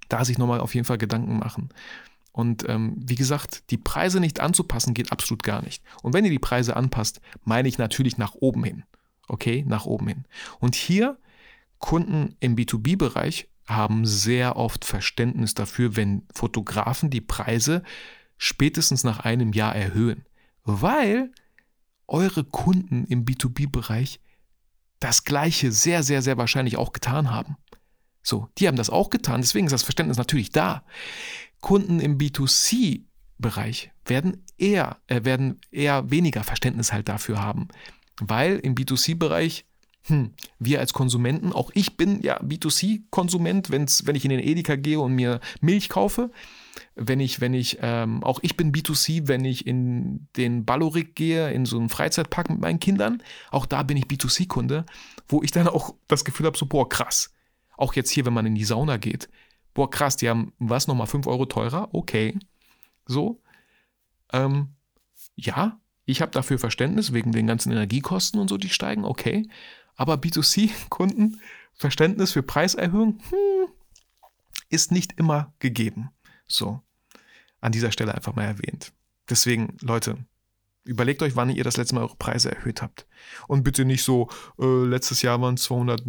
[0.09, 1.71] da sich nochmal auf jeden Fall Gedanken machen.
[2.33, 5.83] Und ähm, wie gesagt, die Preise nicht anzupassen geht absolut gar nicht.
[6.03, 8.85] Und wenn ihr die Preise anpasst, meine ich natürlich nach oben hin.
[9.29, 10.25] Okay, nach oben hin.
[10.59, 11.19] Und hier
[11.83, 17.83] Kunden im B2B-Bereich haben sehr oft Verständnis dafür, wenn Fotografen die Preise
[18.39, 20.24] spätestens nach einem Jahr erhöhen,
[20.64, 21.33] weil
[22.07, 24.20] eure Kunden im B2B-Bereich
[25.01, 27.57] das gleiche sehr, sehr, sehr wahrscheinlich auch getan haben.
[28.22, 30.85] So, die haben das auch getan, deswegen ist das Verständnis natürlich da.
[31.61, 37.66] Kunden im B2C-Bereich werden eher, äh, werden eher weniger Verständnis halt dafür haben,
[38.20, 39.66] weil im B2C-Bereich
[40.05, 44.98] hm, wir als Konsumenten, auch ich bin ja B2C-Konsument, wenn ich in den Edeka gehe
[44.98, 46.30] und mir Milch kaufe,
[46.94, 51.53] wenn ich, wenn ich, ähm, auch ich bin B2C, wenn ich in den Ballorik gehe,
[51.53, 54.86] in so einen Freizeitpark mit meinen Kindern, auch da bin ich B2C-Kunde,
[55.28, 57.32] wo ich dann auch das Gefühl habe, so, boah, krass.
[57.76, 59.28] Auch jetzt hier, wenn man in die Sauna geht,
[59.72, 62.38] boah, krass, die haben was, nochmal 5 Euro teurer, okay.
[63.07, 63.40] So.
[64.32, 64.70] Ähm,
[65.36, 69.48] ja, ich habe dafür Verständnis wegen den ganzen Energiekosten und so, die steigen, okay.
[70.03, 71.40] Aber B2C-Kunden,
[71.74, 73.68] Verständnis für Preiserhöhung, hm,
[74.68, 76.11] ist nicht immer gegeben.
[76.48, 76.80] So,
[77.61, 78.92] an dieser Stelle einfach mal erwähnt.
[79.30, 80.18] Deswegen, Leute,
[80.82, 83.07] überlegt euch, wann ihr das letzte Mal eure Preise erhöht habt.
[83.46, 84.28] Und bitte nicht so,
[84.59, 86.03] äh, letztes Jahr waren es 200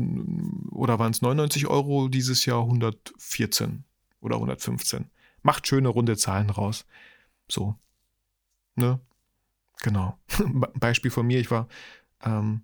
[0.71, 3.83] oder waren es 99 Euro, dieses Jahr 114
[4.21, 5.11] oder 115.
[5.43, 6.87] Macht schöne runde Zahlen raus.
[7.47, 7.75] So,
[8.73, 8.99] ne?
[9.83, 10.17] Genau.
[10.79, 11.67] Beispiel von mir, ich war,
[12.23, 12.63] ähm,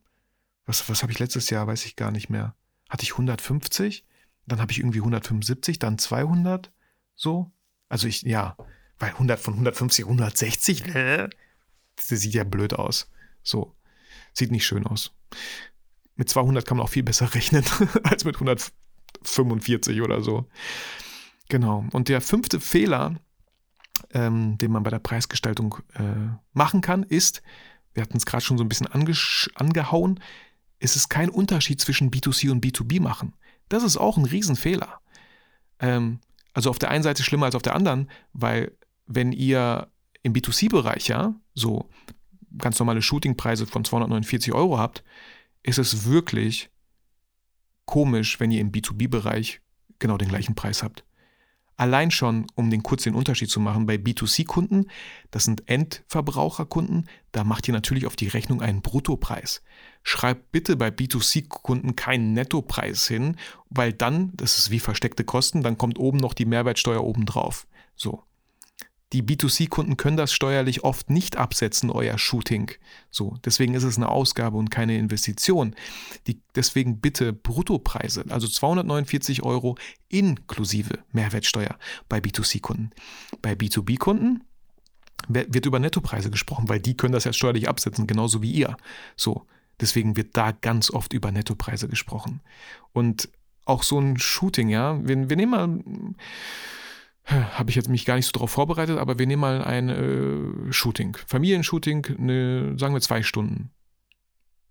[0.69, 2.55] was, was habe ich letztes Jahr, weiß ich gar nicht mehr.
[2.89, 4.05] Hatte ich 150,
[4.45, 6.71] dann habe ich irgendwie 175, dann 200,
[7.15, 7.51] so.
[7.89, 8.55] Also ich, ja,
[8.99, 13.09] weil 100 von 150, 160, das sieht ja blöd aus.
[13.41, 13.75] So,
[14.33, 15.11] sieht nicht schön aus.
[16.15, 17.65] Mit 200 kann man auch viel besser rechnen
[18.03, 20.47] als mit 145 oder so.
[21.49, 21.85] Genau.
[21.93, 23.15] Und der fünfte Fehler,
[24.11, 27.41] ähm, den man bei der Preisgestaltung äh, machen kann, ist,
[27.95, 30.19] wir hatten es gerade schon so ein bisschen angehauen,
[30.79, 33.33] ist es kein Unterschied zwischen B2C und B2B machen.
[33.67, 34.99] Das ist auch ein Riesenfehler.
[35.79, 36.19] Ähm,
[36.53, 38.75] also auf der einen Seite schlimmer als auf der anderen, weil
[39.05, 39.87] wenn ihr
[40.23, 41.89] im B2C-Bereich ja so
[42.57, 45.03] ganz normale Shootingpreise von 249 Euro habt,
[45.63, 46.69] ist es wirklich
[47.85, 49.61] komisch, wenn ihr im B2B-Bereich
[49.99, 51.03] genau den gleichen Preis habt.
[51.79, 54.87] Allein schon, um den kurz den Unterschied zu machen, bei B2C-Kunden,
[55.31, 59.63] das sind Endverbraucherkunden, da macht ihr natürlich auf die Rechnung einen Bruttopreis.
[60.03, 63.37] Schreibt bitte bei B2C-Kunden keinen Nettopreis hin,
[63.69, 67.65] weil dann, das ist wie versteckte Kosten, dann kommt oben noch die Mehrwertsteuer obendrauf.
[67.95, 68.23] So.
[69.11, 72.71] Die B2C-Kunden können das steuerlich oft nicht absetzen, euer Shooting.
[73.09, 75.75] So, deswegen ist es eine Ausgabe und keine Investition.
[76.27, 79.77] Die, deswegen bitte Bruttopreise, also 249 Euro
[80.09, 82.91] inklusive Mehrwertsteuer bei B2C-Kunden.
[83.41, 84.43] Bei B2B-Kunden
[85.27, 88.77] wird über Nettopreise gesprochen, weil die können das ja steuerlich absetzen, genauso wie ihr.
[89.15, 89.45] So,
[89.79, 92.41] deswegen wird da ganz oft über Nettopreise gesprochen.
[92.93, 93.29] Und
[93.65, 95.79] auch so ein Shooting, ja, wir, wir nehmen mal
[97.29, 100.73] habe ich jetzt mich gar nicht so darauf vorbereitet, aber wir nehmen mal ein äh,
[100.73, 101.17] Shooting.
[101.27, 103.71] Familienshooting, eine, sagen wir zwei Stunden.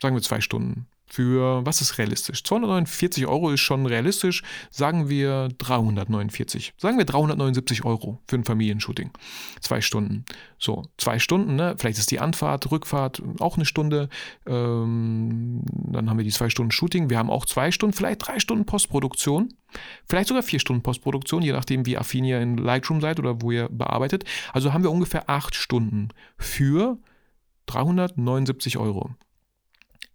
[0.00, 2.44] Sagen wir zwei Stunden für, was ist realistisch?
[2.44, 6.74] 249 Euro ist schon realistisch, sagen wir 349.
[6.76, 9.10] Sagen wir 379 Euro für ein Familienshooting.
[9.60, 10.24] Zwei Stunden.
[10.58, 11.76] So, zwei Stunden, ne?
[11.78, 14.08] Vielleicht ist die Anfahrt, Rückfahrt auch eine Stunde.
[14.46, 17.10] Ähm, dann haben wir die zwei Stunden Shooting.
[17.10, 19.54] Wir haben auch zwei Stunden, vielleicht drei Stunden Postproduktion.
[20.08, 23.50] Vielleicht sogar vier Stunden Postproduktion, je nachdem, wie affin ihr in Lightroom seid oder wo
[23.50, 24.24] ihr bearbeitet.
[24.52, 26.98] Also haben wir ungefähr acht Stunden für
[27.66, 29.10] 379 Euro.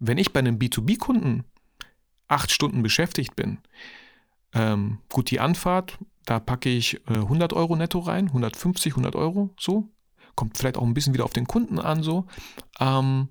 [0.05, 1.45] Wenn ich bei einem B2B-Kunden
[2.27, 3.59] acht Stunden beschäftigt bin,
[4.53, 9.51] ähm, gut, die Anfahrt, da packe ich äh, 100 Euro netto rein, 150, 100 Euro,
[9.57, 9.87] so.
[10.35, 12.25] Kommt vielleicht auch ein bisschen wieder auf den Kunden an, so.
[12.81, 13.29] Ähm,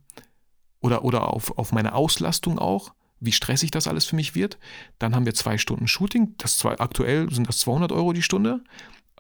[0.81, 4.59] oder oder auf, auf meine Auslastung auch, wie stressig das alles für mich wird.
[4.99, 8.65] Dann haben wir zwei Stunden Shooting, das zwei, aktuell sind das 200 Euro die Stunde.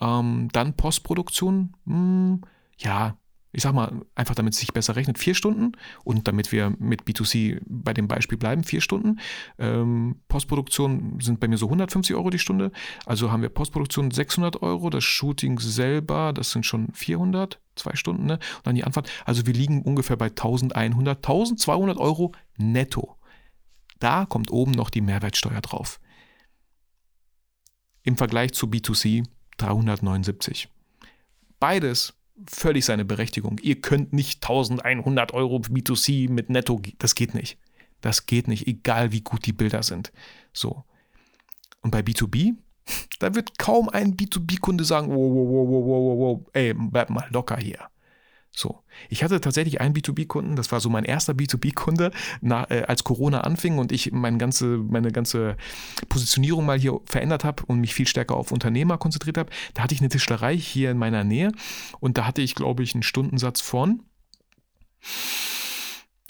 [0.00, 2.40] Ähm, dann Postproduktion, mh, hm,
[2.78, 3.18] ja,
[3.52, 5.72] ich sag mal, einfach damit es sich besser rechnet, vier Stunden
[6.04, 9.20] und damit wir mit B2C bei dem Beispiel bleiben, vier Stunden.
[9.58, 12.72] Ähm, Postproduktion sind bei mir so 150 Euro die Stunde.
[13.04, 18.24] Also haben wir Postproduktion 600 Euro, das Shooting selber, das sind schon 400, zwei Stunden,
[18.24, 18.34] ne?
[18.34, 19.10] Und dann die Anfahrt.
[19.26, 23.16] Also wir liegen ungefähr bei 1100, 1200 Euro netto.
[23.98, 26.00] Da kommt oben noch die Mehrwertsteuer drauf.
[28.02, 29.24] Im Vergleich zu B2C
[29.58, 30.68] 379.
[31.60, 32.14] Beides
[32.46, 33.58] völlig seine Berechtigung.
[33.62, 37.58] Ihr könnt nicht 1100 Euro B2C mit Netto, das geht nicht.
[38.00, 40.12] Das geht nicht, egal wie gut die Bilder sind.
[40.52, 40.84] So.
[41.82, 42.56] Und bei B2B,
[43.18, 47.26] Da wird kaum ein B2B-Kunde sagen, wow, wow, wow, wow, wow, wow, ey, bleib mal
[47.30, 47.88] locker hier.
[48.54, 48.82] So.
[49.08, 52.10] Ich hatte tatsächlich einen B2B-Kunden, das war so mein erster B2B-Kunde,
[52.42, 55.56] äh, als Corona anfing und ich meine ganze, meine ganze
[56.10, 59.50] Positionierung mal hier verändert habe und mich viel stärker auf Unternehmer konzentriert habe.
[59.72, 61.52] Da hatte ich eine Tischlerei hier in meiner Nähe
[61.98, 64.02] und da hatte ich, glaube ich, einen Stundensatz von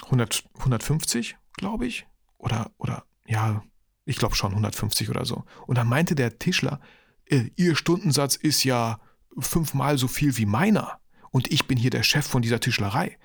[0.04, 2.06] 100, 150, glaube ich.
[2.38, 3.64] Oder, oder, ja,
[4.04, 5.44] ich glaube schon 150 oder so.
[5.66, 6.80] Und dann meinte der Tischler,
[7.26, 9.00] äh, ihr Stundensatz ist ja
[9.38, 11.01] fünfmal so viel wie meiner
[11.32, 13.18] und ich bin hier der Chef von dieser Tischlerei.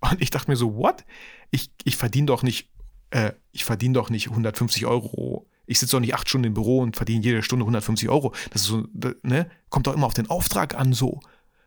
[0.00, 1.04] Und ich dachte mir so, what?
[1.50, 2.68] Ich, ich verdiene doch nicht,
[3.10, 5.46] äh, ich verdiene doch nicht 150 Euro.
[5.66, 8.34] Ich sitze doch nicht acht Stunden im Büro und verdiene jede Stunde 150 Euro.
[8.50, 8.86] Das ist so,
[9.22, 9.50] ne?
[9.70, 11.20] Kommt doch immer auf den Auftrag an, so.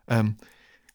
[0.07, 0.37] Ähm,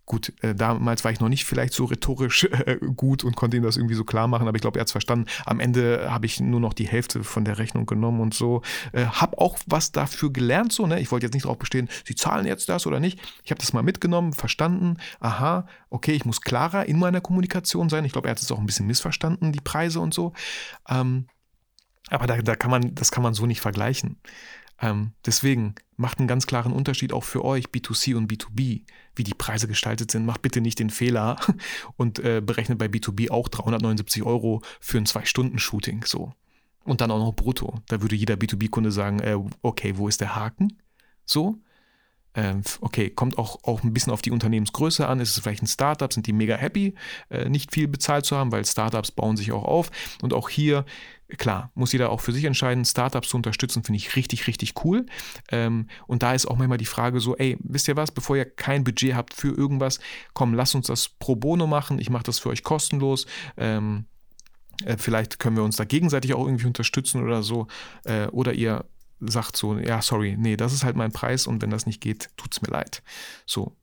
[0.04, 3.62] Gut, äh, damals war ich noch nicht vielleicht so rhetorisch äh, gut und konnte ihm
[3.62, 5.26] das irgendwie so klar machen, aber ich glaube, er hat es verstanden.
[5.46, 8.62] Am Ende habe ich nur noch die Hälfte von der Rechnung genommen und so.
[8.92, 11.00] Äh, habe auch was dafür gelernt, so, ne?
[11.00, 13.20] Ich wollte jetzt nicht darauf bestehen, sie zahlen jetzt das oder nicht.
[13.44, 14.96] Ich habe das mal mitgenommen, verstanden.
[15.20, 18.04] Aha, okay, ich muss klarer in meiner Kommunikation sein.
[18.04, 20.32] Ich glaube, er hat es auch ein bisschen missverstanden, die Preise und so.
[20.88, 21.26] Ähm,
[22.10, 24.18] aber da, da kann man, das kann man so nicht vergleichen.
[24.82, 28.82] Ähm, deswegen macht einen ganz klaren Unterschied auch für euch, B2C und B2B,
[29.14, 30.26] wie die Preise gestaltet sind.
[30.26, 31.36] Macht bitte nicht den Fehler
[31.96, 36.04] und äh, berechnet bei B2B auch 379 Euro für ein Zwei-Stunden-Shooting.
[36.04, 36.34] So.
[36.84, 37.80] Und dann auch noch brutto.
[37.86, 40.76] Da würde jeder B2B-Kunde sagen, äh, okay, wo ist der Haken?
[41.24, 41.58] So.
[42.34, 45.20] Ähm, okay, kommt auch, auch ein bisschen auf die Unternehmensgröße an.
[45.20, 46.12] Ist es vielleicht ein Startup?
[46.12, 46.94] Sind die mega happy,
[47.30, 49.90] äh, nicht viel bezahlt zu haben, weil Startups bauen sich auch auf.
[50.22, 50.84] Und auch hier,
[51.36, 52.84] klar, muss jeder auch für sich entscheiden.
[52.84, 55.06] Startups zu unterstützen, finde ich richtig, richtig cool.
[55.50, 58.46] Ähm, und da ist auch manchmal die Frage so, ey, wisst ihr was, bevor ihr
[58.46, 60.00] kein Budget habt für irgendwas,
[60.32, 61.98] komm, lasst uns das pro bono machen.
[61.98, 63.26] Ich mache das für euch kostenlos.
[63.58, 64.06] Ähm,
[64.84, 67.66] äh, Vielleicht können wir uns da gegenseitig auch irgendwie unterstützen oder so.
[68.04, 68.86] Äh, oder ihr
[69.26, 72.30] sagt so, ja, sorry, nee, das ist halt mein Preis und wenn das nicht geht,
[72.36, 73.02] tut es mir leid.
[73.46, 73.76] So.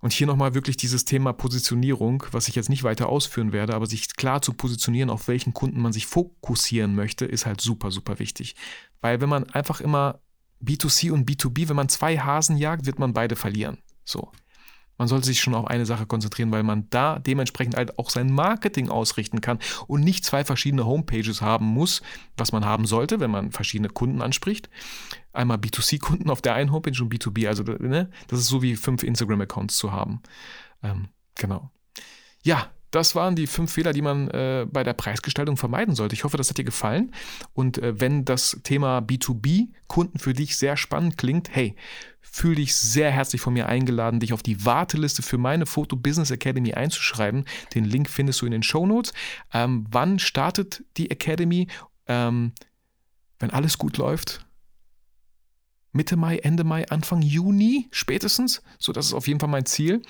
[0.00, 3.86] Und hier nochmal wirklich dieses Thema Positionierung, was ich jetzt nicht weiter ausführen werde, aber
[3.86, 8.20] sich klar zu positionieren, auf welchen Kunden man sich fokussieren möchte, ist halt super, super
[8.20, 8.54] wichtig.
[9.00, 10.20] Weil wenn man einfach immer
[10.62, 13.78] B2C und B2B, wenn man zwei Hasen jagt, wird man beide verlieren.
[14.04, 14.30] So
[14.98, 18.30] man sollte sich schon auf eine Sache konzentrieren, weil man da dementsprechend halt auch sein
[18.30, 22.02] Marketing ausrichten kann und nicht zwei verschiedene Homepages haben muss,
[22.36, 24.68] was man haben sollte, wenn man verschiedene Kunden anspricht.
[25.32, 27.46] Einmal B2C-Kunden auf der einen Homepage und B2B.
[27.46, 30.20] Also, ne, das ist so wie fünf Instagram-Accounts zu haben.
[30.82, 31.70] Ähm, genau.
[32.42, 36.14] Ja, das waren die fünf Fehler, die man äh, bei der Preisgestaltung vermeiden sollte.
[36.14, 37.12] Ich hoffe, das hat dir gefallen.
[37.52, 41.76] Und äh, wenn das Thema B2B-Kunden für dich sehr spannend klingt, hey,
[42.20, 46.30] fühl dich sehr herzlich von mir eingeladen, dich auf die Warteliste für meine Photo Business
[46.30, 47.44] Academy einzuschreiben.
[47.74, 49.12] Den Link findest du in den Show Notes.
[49.52, 51.68] Ähm, wann startet die Academy?
[52.06, 52.52] Ähm,
[53.38, 54.46] wenn alles gut läuft,
[55.92, 58.62] Mitte Mai, Ende Mai, Anfang Juni spätestens.
[58.78, 60.02] So, das ist auf jeden Fall mein Ziel.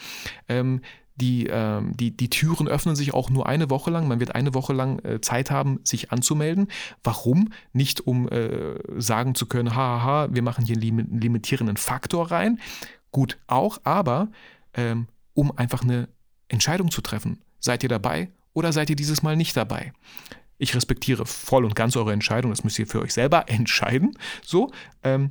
[0.49, 0.83] Ähm,
[1.21, 4.09] die, ähm, die, die Türen öffnen sich auch nur eine Woche lang.
[4.09, 6.69] Man wird eine Woche lang äh, Zeit haben, sich anzumelden.
[7.03, 7.53] Warum?
[7.73, 12.61] Nicht um äh, sagen zu können, haha, wir machen hier einen limitierenden Faktor rein.
[13.11, 14.29] Gut, auch, aber
[14.75, 16.09] ähm, um einfach eine
[16.49, 17.39] Entscheidung zu treffen.
[17.61, 19.93] Seid ihr dabei oder seid ihr dieses Mal nicht dabei?
[20.59, 24.17] Ich respektiere voll und ganz eure Entscheidung, das müsst ihr für euch selber entscheiden.
[24.45, 24.71] So,
[25.03, 25.31] ähm,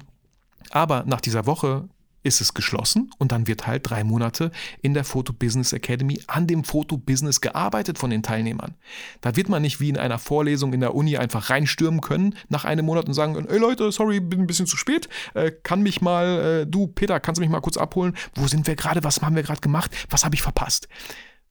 [0.71, 1.87] aber nach dieser Woche
[2.27, 4.51] ist es geschlossen und dann wird halt drei Monate
[4.81, 8.75] in der Photo Business Academy an dem Photo Business gearbeitet von den Teilnehmern.
[9.21, 12.65] Da wird man nicht wie in einer Vorlesung in der Uni einfach reinstürmen können nach
[12.65, 16.01] einem Monat und sagen, ey Leute, sorry, bin ein bisschen zu spät, äh, kann mich
[16.01, 18.15] mal, äh, du Peter, kannst du mich mal kurz abholen?
[18.35, 19.03] Wo sind wir gerade?
[19.03, 19.91] Was haben wir gerade gemacht?
[20.09, 20.87] Was habe ich verpasst?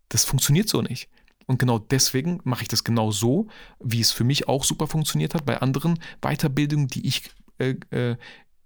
[0.08, 1.08] Das funktioniert so nicht.
[1.46, 3.46] Und genau deswegen mache ich das genau so,
[3.80, 8.16] wie es für mich auch super funktioniert hat bei anderen Weiterbildungen, die ich äh, äh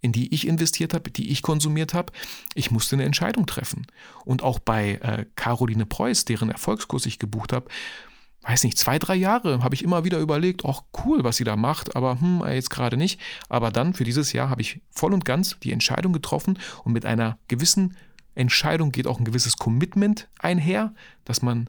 [0.00, 2.12] in die ich investiert habe, die ich konsumiert habe.
[2.54, 3.86] Ich musste eine Entscheidung treffen.
[4.24, 7.68] Und auch bei äh, Caroline Preuß, deren Erfolgskurs ich gebucht habe,
[8.42, 11.56] weiß nicht, zwei, drei Jahre habe ich immer wieder überlegt, ach cool, was sie da
[11.56, 13.20] macht, aber hm, jetzt gerade nicht.
[13.48, 17.04] Aber dann für dieses Jahr habe ich voll und ganz die Entscheidung getroffen und mit
[17.04, 17.96] einer gewissen
[18.34, 20.94] Entscheidung geht auch ein gewisses Commitment einher,
[21.24, 21.68] dass man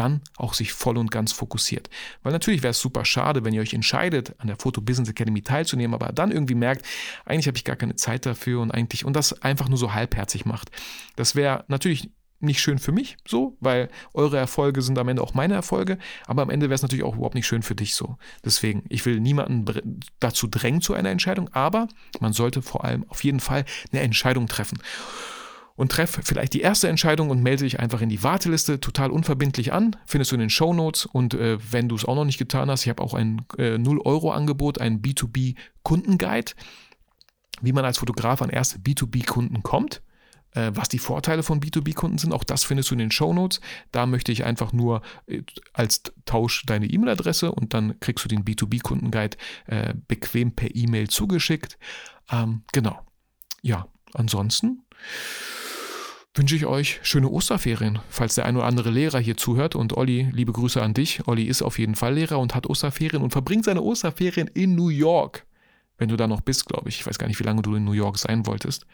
[0.00, 1.90] dann auch sich voll und ganz fokussiert.
[2.22, 5.42] Weil natürlich wäre es super schade, wenn ihr euch entscheidet, an der Photo Business Academy
[5.42, 6.86] teilzunehmen, aber dann irgendwie merkt,
[7.26, 10.46] eigentlich habe ich gar keine Zeit dafür und eigentlich und das einfach nur so halbherzig
[10.46, 10.70] macht.
[11.16, 12.10] Das wäre natürlich
[12.42, 16.40] nicht schön für mich so, weil eure Erfolge sind am Ende auch meine Erfolge, aber
[16.40, 18.16] am Ende wäre es natürlich auch überhaupt nicht schön für dich so.
[18.42, 21.88] Deswegen, ich will niemanden dazu drängen zu einer Entscheidung, aber
[22.20, 24.78] man sollte vor allem auf jeden Fall eine Entscheidung treffen
[25.80, 29.72] und treff vielleicht die erste Entscheidung und melde dich einfach in die Warteliste total unverbindlich
[29.72, 29.96] an.
[30.04, 32.70] Findest du in den Show Notes und äh, wenn du es auch noch nicht getan
[32.70, 36.52] hast, ich habe auch ein äh, 0-Euro-Angebot, ein B2B-Kundenguide.
[37.62, 40.02] wie man als Fotograf an erste B2B-Kunden kommt
[40.52, 42.34] äh, was die Vorteile von B2B-Kunden sind.
[42.34, 43.62] Auch das findest du in den Show Notes.
[43.90, 48.44] Da möchte ich einfach nur äh, als Tausch deine E-Mail-Adresse und dann kriegst du den
[48.44, 51.78] B2B-Kundenguide äh, bequem per E-Mail zugeschickt.
[52.30, 53.00] Ähm, genau.
[53.62, 54.82] Ja, ansonsten
[56.40, 59.76] wünsche ich euch schöne Osterferien, falls der ein oder andere Lehrer hier zuhört.
[59.76, 61.28] Und Olli, liebe Grüße an dich.
[61.28, 64.88] Olli ist auf jeden Fall Lehrer und hat Osterferien und verbringt seine Osterferien in New
[64.88, 65.44] York.
[65.98, 67.00] Wenn du da noch bist, glaube ich.
[67.00, 68.86] Ich weiß gar nicht, wie lange du in New York sein wolltest.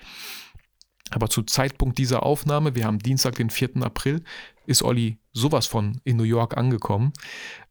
[1.10, 3.76] Aber zu Zeitpunkt dieser Aufnahme, wir haben Dienstag, den 4.
[3.76, 4.24] April,
[4.66, 7.12] ist Olli sowas von in New York angekommen.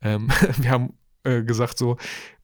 [0.01, 0.93] Ähm, wir haben
[1.25, 1.97] äh, gesagt so,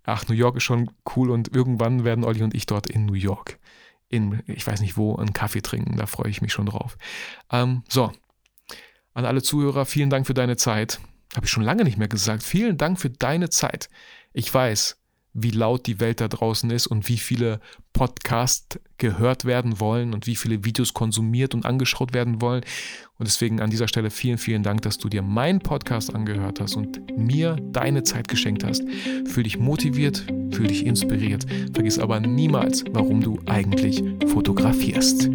[0.04, 3.14] ach, New York ist schon cool und irgendwann werden Olli und ich dort in New
[3.14, 3.58] York,
[4.12, 5.98] in, ich weiß nicht wo, einen Kaffee trinken.
[5.98, 6.98] Da freue ich mich schon drauf.
[7.52, 8.12] Ähm, so,
[9.14, 11.00] an alle Zuhörer, vielen Dank für deine Zeit.
[11.36, 12.44] Habe ich schon lange nicht mehr gesagt.
[12.44, 13.90] Vielen Dank für deine Zeit.
[14.34, 15.01] Ich weiß,
[15.34, 17.60] wie laut die Welt da draußen ist und wie viele
[17.94, 22.64] Podcasts gehört werden wollen und wie viele Videos konsumiert und angeschaut werden wollen.
[23.18, 26.76] Und deswegen an dieser Stelle vielen, vielen Dank, dass du dir meinen Podcast angehört hast
[26.76, 28.84] und mir deine Zeit geschenkt hast.
[29.26, 31.46] Fühl dich motiviert, fühl dich inspiriert.
[31.74, 35.30] Vergiss aber niemals, warum du eigentlich fotografierst.